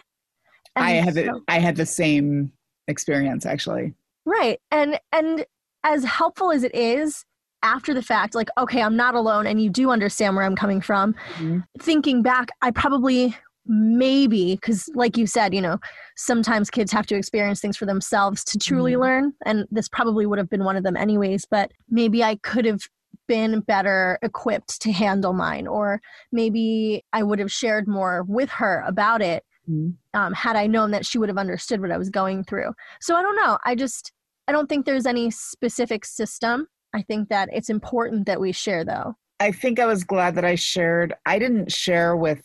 I 0.77 0.93
And 0.93 1.05
have 1.05 1.17
it, 1.17 1.27
so- 1.27 1.43
I 1.49 1.59
had 1.59 1.77
the 1.77 1.87
same 1.87 2.53
experience 2.89 3.47
actually. 3.47 3.95
Right. 4.25 4.61
And 4.71 4.99
and 5.13 5.45
as 5.85 6.05
helpful 6.05 6.51
as 6.53 6.65
it 6.65 6.75
is 6.75 7.25
after 7.63 7.95
the 7.95 8.03
fact, 8.03 8.35
like, 8.35 8.49
okay, 8.59 8.83
I'm 8.83 8.97
not 8.97 9.15
alone 9.15 9.47
and 9.47 9.61
you 9.63 9.71
do 9.71 9.91
understand 9.91 10.37
where 10.37 10.45
I'm 10.45 10.57
coming 10.57 10.81
from. 10.81 11.15
Mhm. 11.37 11.65
Thinking 11.81 12.23
back, 12.23 12.49
I 12.63 12.71
probably 12.71 13.35
maybe 13.69 14.55
because 14.55 14.89
like 14.95 15.17
you 15.17 15.27
said 15.27 15.55
you 15.55 15.61
know 15.61 15.79
sometimes 16.17 16.71
kids 16.71 16.93
have 16.93 17.07
to 17.07 17.17
experience 17.17 17.61
things 17.61 17.77
for 17.77 17.87
themselves 17.87 18.45
to 18.45 18.59
truly 18.59 18.93
Mhm. 18.95 19.01
learn 19.01 19.33
and 19.45 19.67
this 19.71 19.89
probably 19.89 20.27
would 20.27 20.39
have 20.39 20.49
been 20.51 20.65
one 20.65 20.77
of 20.77 20.83
them 20.85 20.97
anyways 20.97 21.45
but 21.45 21.73
maybe 21.91 22.23
i 22.23 22.37
could 22.37 22.65
have 22.65 22.83
been 23.27 23.61
better 23.61 24.19
equipped 24.23 24.81
to 24.81 24.93
handle 24.93 25.33
mine 25.33 25.67
or 25.67 26.01
maybe 26.33 27.05
i 27.13 27.23
would 27.23 27.39
have 27.39 27.51
shared 27.53 27.89
more 27.89 28.23
with 28.29 28.51
her 28.51 28.85
about 28.87 29.21
it 29.23 29.45
Mhm. 29.69 29.95
um, 30.15 30.33
had 30.33 30.55
I 30.55 30.69
known 30.69 30.93
that 30.93 31.05
she 31.05 31.19
would 31.19 31.29
have 31.29 31.37
understood 31.39 31.81
what 31.81 31.91
I 31.91 31.99
was 31.99 32.09
going 32.09 32.45
through. 32.45 32.73
So 33.01 33.17
I 33.17 33.23
don't 33.23 33.35
know. 33.35 33.59
I 33.65 33.75
just, 33.75 34.13
I 34.47 34.53
don't 34.53 34.69
think 34.69 34.87
there's 34.87 35.07
any 35.07 35.29
specific 35.29 36.05
system. 36.05 36.69
I 36.95 37.03
think 37.03 37.31
that 37.31 37.49
it's 37.53 37.69
important 37.69 38.27
that 38.27 38.41
we 38.41 38.53
share, 38.53 38.85
though. 38.85 39.17
I 39.41 39.51
think 39.51 39.81
I 39.81 39.87
was 39.87 40.05
glad 40.05 40.37
that 40.37 40.45
I 40.45 40.55
shared. 40.55 41.15
I 41.27 41.41
didn't 41.41 41.73
share 41.73 42.17
with, 42.17 42.45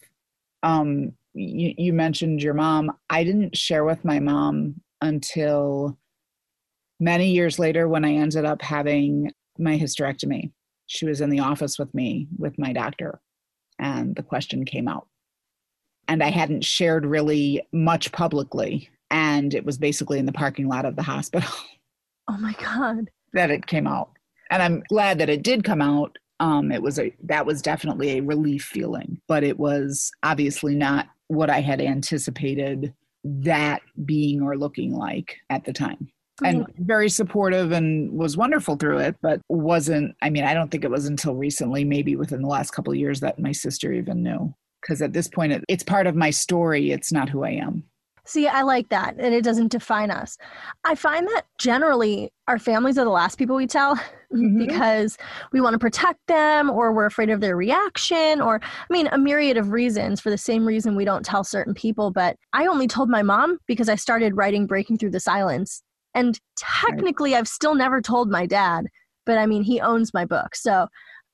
um, 0.64 1.14
you, 1.34 1.74
you 1.78 1.94
mentioned 1.94 2.42
your 2.44 2.54
mom. 2.54 2.92
I 3.10 3.24
didn't 3.24 3.58
share 3.58 3.84
with 3.84 4.04
my 4.06 4.20
mom 4.20 4.76
until 5.02 5.98
many 7.00 7.32
years 7.32 7.58
later 7.58 7.88
when 7.88 8.06
I 8.06 8.14
ended 8.14 8.46
up 8.46 8.62
having 8.62 9.32
my 9.58 9.78
hysterectomy. 9.78 10.52
She 10.88 11.06
was 11.06 11.22
in 11.22 11.30
the 11.30 11.40
office 11.40 11.80
with 11.80 11.94
me 11.96 12.28
with 12.38 12.60
my 12.60 12.74
doctor, 12.74 13.22
and 13.80 14.16
the 14.16 14.24
question 14.24 14.66
came 14.66 14.88
out. 14.88 15.08
And 16.08 16.22
I 16.22 16.30
hadn't 16.30 16.66
shared 16.66 17.06
really 17.06 17.66
much 17.72 18.12
publicly. 18.12 18.90
And 19.10 19.54
it 19.54 19.66
was 19.66 19.78
basically 19.78 20.20
in 20.20 20.26
the 20.26 20.34
parking 20.34 20.68
lot 20.68 20.86
of 20.86 20.96
the 20.96 21.04
hospital. 21.04 21.50
Oh 22.28 22.38
my 22.38 22.54
God. 22.64 23.10
that 23.34 23.50
it 23.52 23.66
came 23.66 23.88
out 23.88 24.12
and 24.52 24.62
i'm 24.62 24.84
glad 24.88 25.18
that 25.20 25.28
it 25.30 25.44
did 25.44 25.64
come 25.64 25.82
out 25.82 26.18
um 26.42 26.72
it 26.72 26.82
was 26.82 27.00
a 27.00 27.16
that 27.24 27.46
was 27.46 27.62
definitely 27.62 28.18
a 28.18 28.22
relief 28.22 28.64
feeling 28.64 29.22
but 29.28 29.44
it 29.44 29.58
was 29.58 30.12
obviously 30.24 30.76
not 30.76 31.08
what 31.28 31.50
i 31.50 31.62
had 31.62 31.80
anticipated 31.80 32.94
that 33.24 33.82
being 34.06 34.42
or 34.42 34.58
looking 34.58 34.96
like 34.96 35.38
at 35.50 35.66
the 35.66 35.74
time. 35.74 36.10
And 36.44 36.66
very 36.80 37.08
supportive 37.08 37.72
and 37.72 38.12
was 38.12 38.36
wonderful 38.36 38.76
through 38.76 38.98
it 38.98 39.16
but 39.22 39.42
wasn't 39.48 40.16
i 40.24 40.30
mean 40.32 40.44
i 40.44 40.56
don't 40.56 40.72
think 40.72 40.84
it 40.84 40.90
was 40.90 41.06
until 41.06 41.36
recently 41.36 41.84
maybe 41.84 42.16
within 42.16 42.42
the 42.42 42.48
last 42.48 42.72
couple 42.72 42.92
of 42.92 42.98
years 42.98 43.20
that 43.20 43.38
my 43.38 43.52
sister 43.52 43.94
even 43.94 44.24
knew. 44.24 44.54
Because 44.82 45.04
at 45.04 45.14
this 45.14 45.28
point 45.28 45.52
it, 45.52 45.64
it's 45.70 45.84
part 45.84 46.08
of 46.08 46.16
my 46.16 46.32
story. 46.32 46.92
It's 46.92 47.12
not 47.12 47.30
who 47.30 47.44
i 47.44 47.52
am 47.52 47.84
See, 48.26 48.48
I 48.48 48.62
like 48.62 48.90
that, 48.90 49.16
and 49.18 49.34
it 49.34 49.44
doesn't 49.44 49.72
define 49.72 50.12
us. 50.12 50.38
I 50.84 50.94
find 50.94 51.28
that 51.28 51.44
generally 51.58 52.32
our 52.48 52.60
families 52.60 52.98
are 53.00 53.04
the 53.04 53.10
last 53.10 53.38
people 53.38 53.56
we 53.56 53.66
tell 53.66 53.96
mm-hmm. 54.34 54.60
because 54.60 55.18
we 55.52 55.60
want 55.60 55.74
to 55.74 55.80
protect 55.80 56.20
them 56.28 56.70
or 56.70 56.94
we're 56.94 57.08
afraid 57.08 57.32
of 57.32 57.42
their 57.42 57.58
reaction, 57.58 58.40
or 58.40 58.62
I 58.64 58.94
mean, 58.94 59.08
a 59.08 59.18
myriad 59.18 59.58
of 59.58 59.72
reasons 59.72 60.22
for 60.22 60.30
the 60.30 60.38
same 60.38 60.66
reason 60.66 60.96
we 60.96 61.06
don't 61.06 61.26
tell 61.26 61.44
certain 61.44 61.74
people. 61.74 62.12
But 62.12 62.38
I 62.54 62.68
only 62.68 62.88
told 62.88 63.10
my 63.10 63.24
mom 63.24 63.58
because 63.68 63.90
I 63.90 63.96
started 63.96 64.38
writing 64.38 64.68
Breaking 64.68 64.98
Through 64.98 65.12
the 65.12 65.20
Silence. 65.20 65.82
And 66.14 66.40
technically, 66.58 67.36
I've 67.36 67.48
still 67.48 67.74
never 67.74 68.02
told 68.02 68.30
my 68.30 68.46
dad, 68.46 68.86
but 69.26 69.38
I 69.38 69.46
mean, 69.46 69.64
he 69.64 69.80
owns 69.80 70.14
my 70.14 70.26
book. 70.26 70.56
So 70.56 70.88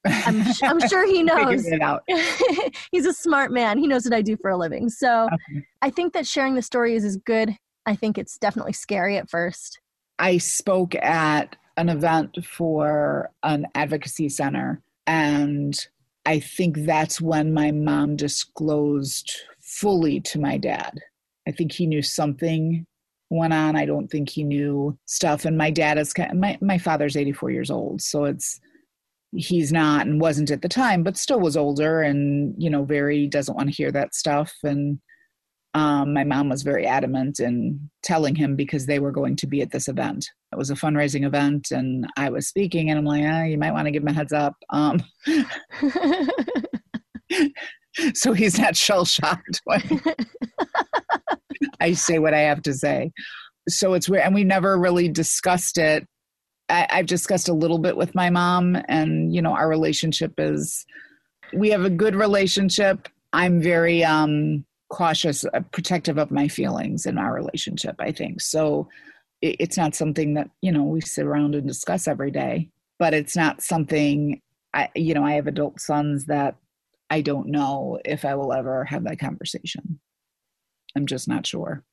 I'm, 0.05 0.43
I'm 0.63 0.87
sure 0.87 1.05
he 1.05 1.23
knows. 1.23 1.67
He's 2.91 3.05
a 3.05 3.13
smart 3.13 3.51
man. 3.51 3.77
He 3.77 3.87
knows 3.87 4.05
what 4.05 4.13
I 4.13 4.21
do 4.21 4.37
for 4.37 4.51
a 4.51 4.57
living. 4.57 4.89
So 4.89 5.25
okay. 5.25 5.65
I 5.81 5.89
think 5.89 6.13
that 6.13 6.25
sharing 6.27 6.55
the 6.55 6.61
stories 6.61 7.03
is 7.03 7.17
good. 7.17 7.55
I 7.85 7.95
think 7.95 8.17
it's 8.17 8.37
definitely 8.37 8.73
scary 8.73 9.17
at 9.17 9.29
first. 9.29 9.79
I 10.19 10.37
spoke 10.37 10.95
at 10.95 11.55
an 11.77 11.89
event 11.89 12.37
for 12.43 13.29
an 13.43 13.67
advocacy 13.75 14.29
center, 14.29 14.81
and 15.05 15.77
I 16.25 16.39
think 16.39 16.85
that's 16.85 17.21
when 17.21 17.53
my 17.53 17.71
mom 17.71 18.15
disclosed 18.15 19.31
fully 19.61 20.19
to 20.21 20.39
my 20.39 20.57
dad. 20.57 20.99
I 21.47 21.51
think 21.51 21.71
he 21.71 21.85
knew 21.85 22.01
something 22.01 22.85
went 23.29 23.53
on. 23.53 23.75
I 23.75 23.85
don't 23.85 24.07
think 24.07 24.29
he 24.29 24.43
knew 24.43 24.97
stuff. 25.05 25.45
And 25.45 25.57
my 25.57 25.71
dad 25.71 25.97
is 25.97 26.13
my 26.33 26.57
my 26.61 26.77
father's 26.77 27.17
84 27.17 27.51
years 27.51 27.71
old, 27.71 28.01
so 28.01 28.25
it's 28.25 28.59
he's 29.35 29.71
not 29.71 30.07
and 30.07 30.21
wasn't 30.21 30.51
at 30.51 30.61
the 30.61 30.69
time 30.69 31.03
but 31.03 31.17
still 31.17 31.39
was 31.39 31.57
older 31.57 32.01
and 32.01 32.55
you 32.57 32.69
know 32.69 32.85
very 32.85 33.27
doesn't 33.27 33.55
want 33.55 33.69
to 33.69 33.75
hear 33.75 33.91
that 33.91 34.15
stuff. 34.15 34.53
And 34.63 34.99
um, 35.73 36.13
my 36.13 36.23
mom 36.23 36.49
was 36.49 36.63
very 36.63 36.87
adamant 36.87 37.39
in 37.39 37.89
telling 38.01 38.35
him 38.35 38.55
because 38.55 38.85
they 38.85 38.99
were 38.99 39.11
going 39.11 39.35
to 39.35 39.47
be 39.47 39.61
at 39.61 39.71
this 39.71 39.87
event. 39.87 40.25
It 40.51 40.57
was 40.57 40.71
a 40.71 40.75
fundraising 40.75 41.25
event 41.25 41.67
and 41.71 42.07
i 42.17 42.29
was 42.29 42.47
speaking 42.47 42.89
and 42.89 42.97
i'm 42.97 43.05
like 43.05 43.23
ah, 43.25 43.43
you 43.43 43.57
might 43.57 43.73
want 43.73 43.85
to 43.85 43.91
give 43.91 44.01
him 44.01 44.07
a 44.07 44.13
heads 44.13 44.33
up. 44.33 44.55
Um, 44.69 45.03
so 48.13 48.33
he's 48.33 48.57
not 48.57 48.75
shell 48.75 49.05
shocked 49.05 49.61
when 49.65 49.81
i 51.81 51.93
say 51.93 52.19
what 52.19 52.33
i 52.33 52.39
have 52.39 52.61
to 52.63 52.73
say. 52.73 53.11
So 53.67 53.93
it's 53.93 54.07
weird 54.07 54.23
and 54.23 54.33
we 54.33 54.45
never 54.45 54.79
really 54.79 55.09
discussed 55.09 55.77
it 55.77 56.07
I, 56.69 56.87
I've 56.89 57.05
discussed 57.05 57.49
a 57.49 57.53
little 57.53 57.79
bit 57.79 57.97
with 57.97 58.15
my 58.15 58.29
mom, 58.29 58.77
and 58.87 59.33
you 59.33 59.41
know, 59.41 59.53
our 59.53 59.69
relationship 59.69 60.33
is 60.37 60.85
we 61.53 61.69
have 61.69 61.85
a 61.85 61.89
good 61.89 62.15
relationship. 62.15 63.07
I'm 63.33 63.61
very 63.61 64.03
um, 64.03 64.65
cautious, 64.89 65.45
uh, 65.45 65.61
protective 65.71 66.17
of 66.17 66.31
my 66.31 66.47
feelings 66.47 67.05
in 67.05 67.17
our 67.17 67.33
relationship. 67.33 67.95
I 67.99 68.11
think 68.11 68.41
so. 68.41 68.87
It, 69.41 69.57
it's 69.59 69.77
not 69.77 69.95
something 69.95 70.33
that 70.35 70.49
you 70.61 70.71
know 70.71 70.83
we 70.83 71.01
sit 71.01 71.25
around 71.25 71.55
and 71.55 71.67
discuss 71.67 72.07
every 72.07 72.31
day, 72.31 72.69
but 72.99 73.13
it's 73.13 73.35
not 73.35 73.61
something. 73.61 74.41
I 74.73 74.89
you 74.95 75.13
know 75.13 75.25
I 75.25 75.33
have 75.33 75.47
adult 75.47 75.79
sons 75.79 76.25
that 76.25 76.55
I 77.09 77.21
don't 77.21 77.47
know 77.47 77.99
if 78.03 78.25
I 78.25 78.35
will 78.35 78.53
ever 78.53 78.83
have 78.85 79.03
that 79.05 79.19
conversation. 79.19 79.99
I'm 80.95 81.05
just 81.05 81.27
not 81.27 81.45
sure. 81.45 81.83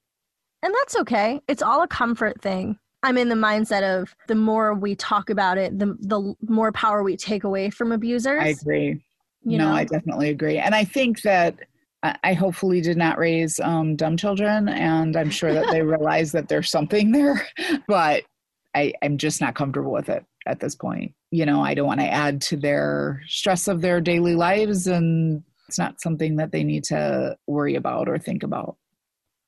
And 0.62 0.74
that's 0.74 0.96
okay. 0.96 1.40
It's 1.46 1.62
all 1.62 1.82
a 1.82 1.88
comfort 1.88 2.40
thing. 2.40 2.78
I'm 3.04 3.18
in 3.18 3.28
the 3.28 3.34
mindset 3.34 3.82
of 3.82 4.16
the 4.28 4.34
more 4.34 4.74
we 4.74 4.96
talk 4.96 5.28
about 5.30 5.58
it, 5.58 5.78
the 5.78 5.96
the 6.00 6.34
more 6.48 6.72
power 6.72 7.02
we 7.02 7.16
take 7.16 7.44
away 7.44 7.70
from 7.70 7.92
abusers. 7.92 8.42
I 8.42 8.48
agree. 8.48 9.04
You 9.42 9.58
no, 9.58 9.68
know? 9.68 9.74
I 9.74 9.84
definitely 9.84 10.30
agree. 10.30 10.56
And 10.56 10.74
I 10.74 10.84
think 10.84 11.20
that 11.22 11.58
I 12.22 12.34
hopefully 12.34 12.82
did 12.82 12.98
not 12.98 13.18
raise 13.18 13.58
um, 13.60 13.96
dumb 13.96 14.16
children, 14.16 14.68
and 14.68 15.16
I'm 15.16 15.30
sure 15.30 15.54
that 15.54 15.70
they 15.70 15.82
realize 15.82 16.32
that 16.32 16.48
there's 16.48 16.70
something 16.70 17.12
there, 17.12 17.46
but 17.88 18.24
I, 18.74 18.92
I'm 19.02 19.16
just 19.16 19.40
not 19.40 19.54
comfortable 19.54 19.92
with 19.92 20.08
it 20.08 20.24
at 20.46 20.60
this 20.60 20.74
point. 20.74 21.14
You 21.30 21.46
know, 21.46 21.62
I 21.62 21.72
don't 21.72 21.86
want 21.86 22.00
to 22.00 22.12
add 22.12 22.42
to 22.42 22.56
their 22.56 23.22
stress 23.26 23.68
of 23.68 23.80
their 23.80 24.00
daily 24.00 24.34
lives, 24.34 24.86
and 24.86 25.42
it's 25.68 25.78
not 25.78 26.00
something 26.00 26.36
that 26.36 26.52
they 26.52 26.62
need 26.62 26.84
to 26.84 27.36
worry 27.46 27.74
about 27.74 28.08
or 28.08 28.18
think 28.18 28.42
about. 28.42 28.76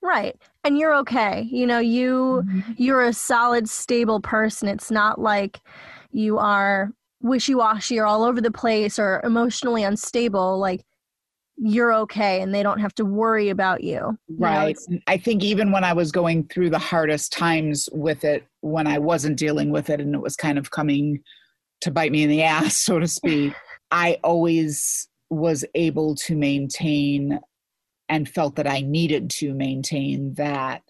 Right. 0.01 0.37
And 0.67 0.77
you're 0.77 0.97
okay. 0.97 1.47
You 1.49 1.65
know, 1.65 1.79
you 1.79 2.43
mm-hmm. 2.45 2.73
you're 2.77 3.03
a 3.03 3.13
solid 3.13 3.69
stable 3.69 4.21
person. 4.21 4.67
It's 4.67 4.91
not 4.91 5.21
like 5.21 5.61
you 6.11 6.39
are 6.39 6.91
wishy-washy 7.21 8.01
or 8.01 8.05
all 8.05 8.25
over 8.25 8.41
the 8.41 8.51
place 8.51 8.99
or 8.99 9.21
emotionally 9.23 9.85
unstable 9.85 10.59
like 10.59 10.85
you're 11.57 11.93
okay 11.93 12.43
and 12.43 12.53
they 12.53 12.65
don't 12.65 12.81
have 12.81 12.95
to 12.97 13.05
worry 13.05 13.49
about 13.49 13.85
you. 13.85 14.19
Right. 14.29 14.77
You 14.89 14.97
know, 14.97 15.01
I 15.07 15.19
think 15.19 15.45
even 15.45 15.71
when 15.71 15.85
I 15.85 15.93
was 15.93 16.11
going 16.11 16.49
through 16.49 16.71
the 16.71 16.81
hardest 16.81 17.33
times 17.33 17.89
with 17.93 18.25
it 18.25 18.45
when 18.61 18.89
I 18.89 18.99
wasn't 18.99 19.39
dealing 19.39 19.71
with 19.71 19.89
it 19.89 20.01
and 20.01 20.15
it 20.17 20.21
was 20.21 20.35
kind 20.35 20.59
of 20.59 20.73
coming 20.73 21.21
to 21.83 21.93
bite 21.93 22.11
me 22.11 22.25
in 22.25 22.29
the 22.29 22.43
ass 22.43 22.77
so 22.77 22.99
to 22.99 23.07
speak, 23.07 23.55
I 23.93 24.19
always 24.25 25.09
was 25.31 25.65
able 25.77 26.17
to 26.17 26.35
maintain 26.35 27.39
and 28.09 28.29
felt 28.29 28.57
that 28.57 28.69
I 28.69 28.81
needed 28.81 29.31
to 29.31 29.55
maintain 29.55 30.35
that 30.35 30.83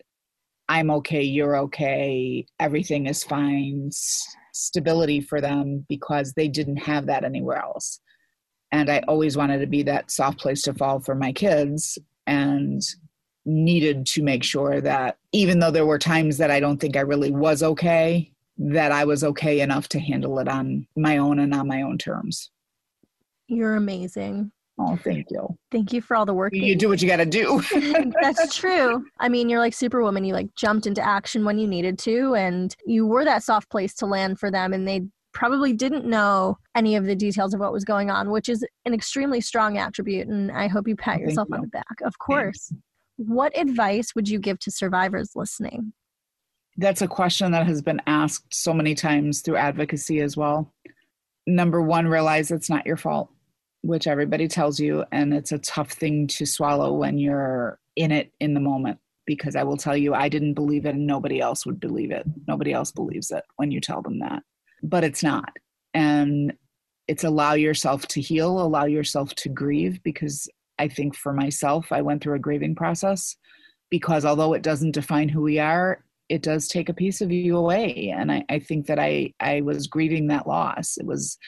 I'm 0.68 0.90
okay, 0.90 1.22
you're 1.22 1.56
okay, 1.56 2.44
everything 2.58 3.06
is 3.06 3.22
fine, 3.22 3.90
stability 4.52 5.20
for 5.20 5.40
them 5.40 5.86
because 5.88 6.32
they 6.32 6.48
didn't 6.48 6.78
have 6.78 7.06
that 7.06 7.24
anywhere 7.24 7.58
else. 7.58 8.00
And 8.72 8.90
I 8.90 9.02
always 9.06 9.36
wanted 9.36 9.58
to 9.58 9.66
be 9.66 9.84
that 9.84 10.10
soft 10.10 10.40
place 10.40 10.62
to 10.62 10.74
fall 10.74 11.00
for 11.00 11.14
my 11.14 11.32
kids 11.32 11.98
and 12.26 12.82
needed 13.44 14.06
to 14.06 14.22
make 14.22 14.42
sure 14.42 14.80
that 14.80 15.18
even 15.32 15.60
though 15.60 15.70
there 15.70 15.86
were 15.86 16.00
times 16.00 16.36
that 16.38 16.50
I 16.50 16.58
don't 16.58 16.78
think 16.78 16.96
I 16.96 17.00
really 17.00 17.30
was 17.30 17.62
okay, 17.62 18.32
that 18.58 18.90
I 18.90 19.04
was 19.04 19.22
okay 19.22 19.60
enough 19.60 19.88
to 19.90 20.00
handle 20.00 20.38
it 20.40 20.48
on 20.48 20.86
my 20.96 21.18
own 21.18 21.38
and 21.38 21.54
on 21.54 21.68
my 21.68 21.82
own 21.82 21.96
terms. 21.96 22.50
You're 23.46 23.76
amazing. 23.76 24.50
Oh, 24.78 24.96
thank 24.96 25.26
you. 25.30 25.48
Thank 25.72 25.92
you 25.92 26.02
for 26.02 26.16
all 26.16 26.26
the 26.26 26.34
work. 26.34 26.54
You, 26.54 26.62
you 26.62 26.76
do 26.76 26.88
what 26.88 27.00
you 27.00 27.08
got 27.08 27.16
to 27.16 27.26
do. 27.26 27.62
That's 28.20 28.56
true. 28.56 29.04
I 29.18 29.28
mean, 29.28 29.48
you're 29.48 29.58
like 29.58 29.72
Superwoman. 29.72 30.24
You 30.24 30.34
like 30.34 30.54
jumped 30.54 30.86
into 30.86 31.00
action 31.00 31.44
when 31.44 31.58
you 31.58 31.66
needed 31.66 31.98
to, 32.00 32.34
and 32.34 32.76
you 32.84 33.06
were 33.06 33.24
that 33.24 33.42
soft 33.42 33.70
place 33.70 33.94
to 33.96 34.06
land 34.06 34.38
for 34.38 34.50
them, 34.50 34.74
and 34.74 34.86
they 34.86 35.06
probably 35.32 35.72
didn't 35.72 36.04
know 36.04 36.58
any 36.74 36.96
of 36.96 37.04
the 37.04 37.16
details 37.16 37.54
of 37.54 37.60
what 37.60 37.72
was 37.72 37.84
going 37.84 38.10
on, 38.10 38.30
which 38.30 38.48
is 38.48 38.64
an 38.84 38.92
extremely 38.92 39.40
strong 39.40 39.78
attribute. 39.78 40.28
And 40.28 40.52
I 40.52 40.66
hope 40.66 40.86
you 40.86 40.96
pat 40.96 41.18
oh, 41.20 41.24
yourself 41.24 41.48
you. 41.48 41.56
on 41.56 41.62
the 41.62 41.68
back. 41.68 42.00
Of 42.04 42.18
course. 42.18 42.68
Thanks. 42.68 42.82
What 43.16 43.56
advice 43.58 44.14
would 44.14 44.28
you 44.28 44.38
give 44.38 44.58
to 44.60 44.70
survivors 44.70 45.30
listening? 45.34 45.94
That's 46.76 47.00
a 47.00 47.08
question 47.08 47.52
that 47.52 47.66
has 47.66 47.80
been 47.80 48.02
asked 48.06 48.52
so 48.52 48.74
many 48.74 48.94
times 48.94 49.40
through 49.40 49.56
advocacy 49.56 50.20
as 50.20 50.36
well. 50.36 50.74
Number 51.46 51.80
one, 51.80 52.06
realize 52.06 52.50
it's 52.50 52.68
not 52.68 52.84
your 52.84 52.98
fault 52.98 53.30
which 53.86 54.06
everybody 54.06 54.48
tells 54.48 54.78
you, 54.80 55.04
and 55.12 55.32
it's 55.32 55.52
a 55.52 55.58
tough 55.58 55.92
thing 55.92 56.26
to 56.28 56.46
swallow 56.46 56.92
when 56.92 57.18
you're 57.18 57.78
in 57.96 58.12
it 58.12 58.32
in 58.40 58.54
the 58.54 58.60
moment. 58.60 58.98
Because 59.26 59.56
I 59.56 59.64
will 59.64 59.76
tell 59.76 59.96
you, 59.96 60.14
I 60.14 60.28
didn't 60.28 60.54
believe 60.54 60.86
it, 60.86 60.94
and 60.94 61.06
nobody 61.06 61.40
else 61.40 61.66
would 61.66 61.80
believe 61.80 62.12
it. 62.12 62.24
Nobody 62.46 62.72
else 62.72 62.92
believes 62.92 63.32
it 63.32 63.42
when 63.56 63.72
you 63.72 63.80
tell 63.80 64.00
them 64.00 64.20
that. 64.20 64.42
But 64.82 65.02
it's 65.02 65.22
not. 65.22 65.52
And 65.94 66.52
it's 67.08 67.24
allow 67.24 67.54
yourself 67.54 68.06
to 68.08 68.20
heal, 68.20 68.60
allow 68.60 68.84
yourself 68.84 69.34
to 69.36 69.48
grieve. 69.48 70.00
Because 70.04 70.48
I 70.78 70.86
think 70.86 71.16
for 71.16 71.32
myself, 71.32 71.90
I 71.90 72.02
went 72.02 72.22
through 72.22 72.36
a 72.36 72.40
grieving 72.40 72.76
process 72.76 73.36
because 73.90 74.24
although 74.24 74.52
it 74.52 74.62
doesn't 74.62 74.92
define 74.92 75.28
who 75.28 75.42
we 75.42 75.58
are, 75.58 76.04
it 76.28 76.42
does 76.42 76.68
take 76.68 76.88
a 76.88 76.94
piece 76.94 77.20
of 77.20 77.30
you 77.30 77.56
away. 77.56 78.12
And 78.16 78.32
I, 78.32 78.44
I 78.48 78.58
think 78.58 78.86
that 78.86 78.98
I, 78.98 79.32
I 79.40 79.60
was 79.60 79.86
grieving 79.86 80.26
that 80.28 80.46
loss. 80.46 80.96
It 80.98 81.06
was 81.06 81.38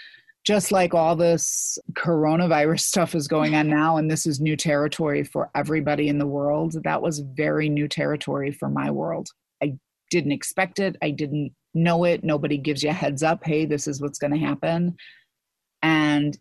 just 0.48 0.72
like 0.72 0.94
all 0.94 1.14
this 1.14 1.78
coronavirus 1.92 2.80
stuff 2.80 3.14
is 3.14 3.28
going 3.28 3.54
on 3.54 3.68
now, 3.68 3.98
and 3.98 4.10
this 4.10 4.26
is 4.26 4.40
new 4.40 4.56
territory 4.56 5.22
for 5.22 5.50
everybody 5.54 6.08
in 6.08 6.16
the 6.16 6.26
world, 6.26 6.74
that 6.84 7.02
was 7.02 7.18
very 7.18 7.68
new 7.68 7.86
territory 7.86 8.50
for 8.50 8.70
my 8.70 8.90
world. 8.90 9.28
I 9.62 9.76
didn't 10.10 10.32
expect 10.32 10.78
it, 10.78 10.96
I 11.02 11.10
didn't 11.10 11.52
know 11.74 12.04
it. 12.04 12.24
Nobody 12.24 12.56
gives 12.56 12.82
you 12.82 12.88
a 12.88 12.94
heads 12.94 13.22
up 13.22 13.44
hey, 13.44 13.66
this 13.66 13.86
is 13.86 14.00
what's 14.00 14.18
going 14.18 14.32
to 14.32 14.38
happen. 14.38 14.96
And 15.82 16.38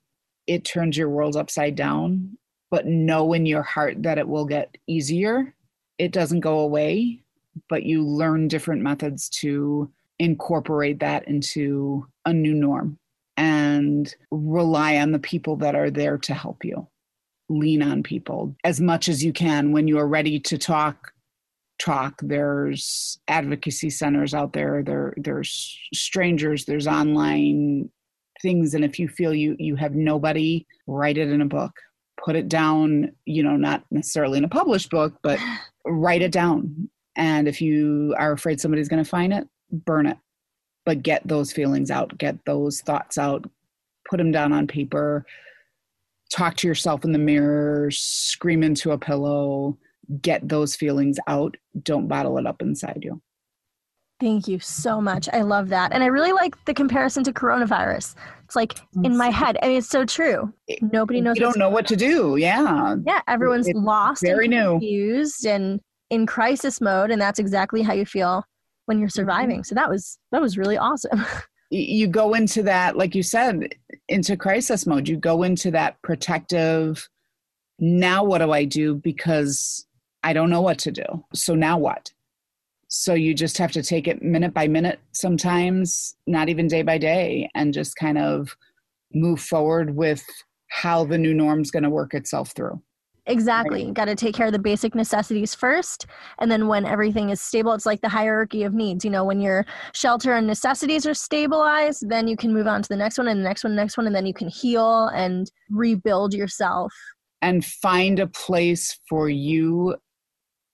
it 0.47 0.63
turns 0.63 0.95
your 0.95 1.09
world 1.09 1.35
upside 1.35 1.75
down. 1.75 2.37
But 2.71 2.85
know 2.85 3.33
in 3.33 3.45
your 3.45 3.63
heart 3.63 4.03
that 4.03 4.17
it 4.17 4.27
will 4.29 4.45
get 4.45 4.77
easier. 4.87 5.53
It 5.97 6.13
doesn't 6.13 6.39
go 6.39 6.59
away, 6.59 7.23
but 7.67 7.83
you 7.83 8.05
learn 8.05 8.47
different 8.47 8.83
methods 8.83 9.27
to 9.41 9.91
incorporate 10.17 11.01
that 11.01 11.27
into 11.27 12.07
a 12.25 12.31
new 12.31 12.53
norm 12.53 12.99
and 13.37 14.13
rely 14.31 14.97
on 14.97 15.11
the 15.11 15.19
people 15.19 15.55
that 15.57 15.75
are 15.75 15.91
there 15.91 16.17
to 16.17 16.33
help 16.33 16.65
you. 16.65 16.87
Lean 17.49 17.81
on 17.81 18.03
people 18.03 18.55
as 18.65 18.81
much 18.81 19.07
as 19.07 19.23
you 19.23 19.31
can. 19.31 19.71
When 19.71 19.87
you 19.87 19.97
are 19.99 20.07
ready 20.07 20.39
to 20.41 20.57
talk. 20.57 21.13
talk. 21.79 22.19
There's 22.21 23.19
advocacy 23.27 23.91
centers 23.91 24.33
out 24.33 24.53
there. 24.53 24.83
There 24.83 25.13
there's 25.15 25.79
strangers. 25.93 26.65
There's 26.65 26.87
online 26.87 27.89
things. 28.41 28.73
And 28.73 28.83
if 28.83 28.99
you 28.99 29.07
feel 29.07 29.33
you 29.33 29.55
you 29.59 29.75
have 29.75 29.95
nobody 29.95 30.65
write 30.87 31.17
it 31.17 31.29
in 31.29 31.41
a 31.41 31.45
book. 31.45 31.71
Put 32.23 32.35
it 32.35 32.49
down 32.49 33.13
you 33.25 33.43
know 33.43 33.55
not 33.55 33.85
necessarily 33.91 34.39
in 34.39 34.43
a 34.43 34.49
published 34.49 34.89
book 34.89 35.13
but 35.21 35.39
write 35.85 36.21
it 36.21 36.31
down. 36.31 36.89
And 37.15 37.47
if 37.47 37.61
you 37.61 38.13
are 38.17 38.33
afraid 38.33 38.59
somebody's 38.59 38.89
going 38.89 39.03
to 39.03 39.09
find 39.09 39.31
it 39.33 39.47
burn 39.71 40.07
it 40.07 40.17
but 40.87 41.03
get 41.03 41.21
those 41.27 41.51
feelings 41.51 41.91
out 41.91 42.17
get 42.17 42.43
those 42.45 42.81
thoughts 42.81 43.19
out 43.19 43.45
put 44.09 44.17
them 44.17 44.31
down 44.31 44.51
on 44.51 44.65
paper 44.65 45.23
talk 46.31 46.55
to 46.55 46.67
yourself 46.67 47.05
in 47.05 47.11
the 47.11 47.19
mirror 47.19 47.91
scream 47.91 48.63
into 48.63 48.91
a 48.91 48.97
pillow 48.97 49.77
get 50.21 50.47
those 50.47 50.75
feelings 50.75 51.17
out. 51.27 51.55
Don't 51.83 52.07
bottle 52.07 52.37
it 52.37 52.47
up 52.47 52.61
inside 52.61 52.99
you. 53.03 53.21
Thank 54.19 54.47
you 54.47 54.59
so 54.59 54.99
much. 54.99 55.29
I 55.31 55.41
love 55.41 55.69
that. 55.69 55.93
And 55.93 56.03
I 56.03 56.07
really 56.07 56.31
like 56.31 56.63
the 56.65 56.73
comparison 56.73 57.23
to 57.25 57.31
coronavirus. 57.31 58.15
It's 58.45 58.55
like 58.55 58.79
in 59.03 59.15
my 59.15 59.29
head. 59.29 59.59
I 59.61 59.67
mean, 59.67 59.77
it's 59.77 59.89
so 59.89 60.05
true. 60.05 60.51
Nobody 60.81 61.21
knows. 61.21 61.35
You 61.35 61.41
don't 61.41 61.57
know 61.57 61.69
what 61.69 61.85
to 61.87 61.95
do. 61.95 62.35
Yeah. 62.37 62.95
Yeah. 63.05 63.21
Everyone's 63.27 63.67
it's 63.67 63.77
lost 63.77 64.23
very 64.23 64.45
and 64.45 64.53
new. 64.53 64.71
confused 64.71 65.45
and 65.45 65.79
in 66.09 66.25
crisis 66.25 66.81
mode. 66.81 67.11
And 67.11 67.21
that's 67.21 67.37
exactly 67.37 67.83
how 67.83 67.93
you 67.93 68.05
feel 68.05 68.43
when 68.87 68.99
you're 68.99 69.07
mm-hmm. 69.07 69.21
surviving. 69.21 69.63
So 69.63 69.75
that 69.75 69.89
was, 69.89 70.17
that 70.31 70.41
was 70.41 70.57
really 70.57 70.77
awesome. 70.77 71.23
you 71.69 72.07
go 72.07 72.33
into 72.33 72.63
that, 72.63 72.97
like 72.97 73.13
you 73.13 73.23
said, 73.23 73.75
into 74.09 74.35
crisis 74.35 74.85
mode. 74.85 75.07
You 75.07 75.17
go 75.17 75.43
into 75.43 75.71
that 75.71 76.01
protective, 76.01 77.07
now 77.79 78.23
what 78.23 78.39
do 78.39 78.51
I 78.51 78.65
do? 78.65 78.95
Because 78.95 79.85
I 80.23 80.33
don't 80.33 80.49
know 80.49 80.61
what 80.61 80.79
to 80.79 80.91
do. 80.91 81.05
So 81.33 81.55
now 81.55 81.77
what? 81.77 82.11
So 82.87 83.13
you 83.13 83.33
just 83.33 83.57
have 83.57 83.71
to 83.73 83.83
take 83.83 84.07
it 84.07 84.23
minute 84.23 84.53
by 84.53 84.67
minute, 84.67 84.99
sometimes 85.11 86.15
not 86.25 86.49
even 86.49 86.67
day 86.67 86.81
by 86.81 86.97
day, 86.97 87.49
and 87.53 87.73
just 87.73 87.97
kind 87.97 88.17
of 88.17 88.55
move 89.13 89.41
forward 89.41 89.95
with 89.95 90.23
how 90.69 91.03
the 91.05 91.17
new 91.17 91.33
norm's 91.33 91.71
going 91.71 91.83
to 91.83 91.89
work 91.89 92.13
itself 92.13 92.53
through. 92.55 92.81
Exactly. 93.27 93.85
Right. 93.85 93.93
Got 93.93 94.05
to 94.05 94.15
take 94.15 94.33
care 94.33 94.47
of 94.47 94.53
the 94.53 94.59
basic 94.59 94.95
necessities 94.95 95.53
first. 95.53 96.07
And 96.39 96.49
then 96.49 96.67
when 96.67 96.85
everything 96.85 97.29
is 97.29 97.41
stable, 97.41 97.73
it's 97.73 97.85
like 97.85 98.01
the 98.01 98.09
hierarchy 98.09 98.63
of 98.63 98.73
needs. 98.73 99.03
You 99.03 99.11
know, 99.11 99.25
when 99.25 99.41
your 99.41 99.65
shelter 99.93 100.33
and 100.33 100.47
necessities 100.47 101.05
are 101.05 101.13
stabilized, 101.13 102.09
then 102.09 102.27
you 102.27 102.37
can 102.37 102.53
move 102.53 102.67
on 102.67 102.81
to 102.81 102.89
the 102.89 102.95
next 102.95 103.17
one 103.17 103.27
and 103.27 103.39
the 103.39 103.43
next 103.43 103.63
one, 103.63 103.75
the 103.75 103.81
next 103.81 103.97
one, 103.97 104.07
and 104.07 104.15
then 104.15 104.25
you 104.25 104.33
can 104.33 104.47
heal 104.47 105.07
and 105.07 105.51
rebuild 105.69 106.33
yourself. 106.33 106.93
And 107.41 107.63
find 107.63 108.19
a 108.19 108.27
place 108.27 108.97
for 109.07 109.29
you 109.29 109.95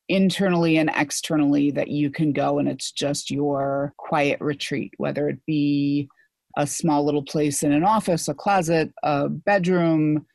internally 0.09 0.77
and 0.77 0.91
externally 0.95 1.71
that 1.71 1.87
you 1.87 2.09
can 2.11 2.33
go 2.33 2.59
and 2.59 2.67
it's 2.67 2.91
just 2.91 3.31
your 3.31 3.93
quiet 3.97 4.39
retreat, 4.41 4.93
whether 4.97 5.27
it 5.27 5.39
be 5.45 6.07
a 6.55 6.67
small 6.67 7.03
little 7.03 7.23
place 7.23 7.63
in 7.63 7.71
an 7.71 7.83
office, 7.83 8.27
a 8.27 8.33
closet, 8.33 8.93
a 9.01 9.27
bedroom. 9.27 10.25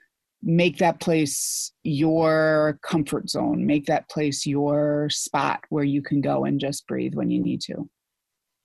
Make 0.42 0.78
that 0.78 1.00
place 1.00 1.72
your 1.82 2.78
comfort 2.82 3.28
zone. 3.28 3.66
Make 3.66 3.86
that 3.86 4.08
place 4.08 4.46
your 4.46 5.08
spot 5.10 5.60
where 5.68 5.84
you 5.84 6.02
can 6.02 6.20
go 6.20 6.44
and 6.44 6.60
just 6.60 6.86
breathe 6.86 7.14
when 7.14 7.30
you 7.30 7.42
need 7.42 7.60
to. 7.62 7.88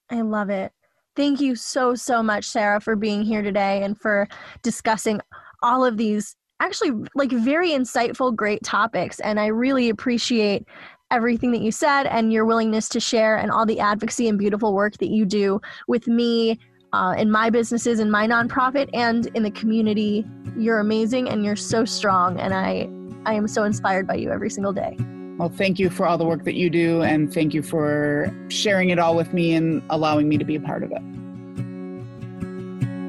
I 0.09 0.21
love 0.21 0.49
it. 0.49 0.71
Thank 1.15 1.39
you 1.39 1.55
so, 1.55 1.95
so 1.95 2.23
much, 2.23 2.45
Sarah, 2.45 2.79
for 2.79 2.95
being 2.95 3.23
here 3.23 3.41
today 3.41 3.83
and 3.83 3.97
for 3.97 4.27
discussing 4.61 5.21
all 5.61 5.85
of 5.85 5.97
these 5.97 6.35
actually 6.59 6.91
like 7.15 7.31
very 7.31 7.69
insightful, 7.71 8.35
great 8.35 8.63
topics. 8.63 9.19
And 9.19 9.39
I 9.39 9.47
really 9.47 9.89
appreciate 9.89 10.65
everything 11.11 11.51
that 11.51 11.61
you 11.61 11.71
said 11.71 12.05
and 12.07 12.33
your 12.33 12.45
willingness 12.45 12.89
to 12.89 12.99
share 12.99 13.37
and 13.37 13.51
all 13.51 13.65
the 13.65 13.79
advocacy 13.79 14.27
and 14.27 14.39
beautiful 14.39 14.73
work 14.73 14.97
that 14.97 15.09
you 15.09 15.25
do 15.25 15.61
with 15.87 16.07
me 16.07 16.59
uh, 16.93 17.15
in 17.17 17.29
my 17.29 17.49
businesses 17.49 17.99
in 17.99 18.09
my 18.09 18.27
nonprofit 18.27 18.89
and 18.93 19.25
in 19.35 19.43
the 19.43 19.51
community. 19.51 20.25
You're 20.55 20.79
amazing 20.79 21.27
and 21.29 21.43
you're 21.43 21.55
so 21.55 21.83
strong 21.83 22.39
and 22.39 22.53
i 22.53 22.87
i 23.25 23.33
am 23.33 23.47
so 23.47 23.63
inspired 23.63 24.07
by 24.07 24.15
you 24.15 24.31
every 24.31 24.49
single 24.49 24.73
day. 24.73 24.95
Well 25.37 25.49
thank 25.49 25.79
you 25.79 25.89
for 25.89 26.05
all 26.05 26.17
the 26.17 26.25
work 26.25 26.43
that 26.43 26.53
you 26.53 26.69
do 26.69 27.01
and 27.01 27.33
thank 27.33 27.53
you 27.53 27.63
for 27.63 28.31
sharing 28.49 28.91
it 28.91 28.99
all 28.99 29.15
with 29.15 29.33
me 29.33 29.55
and 29.55 29.81
allowing 29.89 30.29
me 30.29 30.37
to 30.37 30.45
be 30.45 30.55
a 30.55 30.61
part 30.61 30.83
of 30.83 30.91
it 30.91 31.12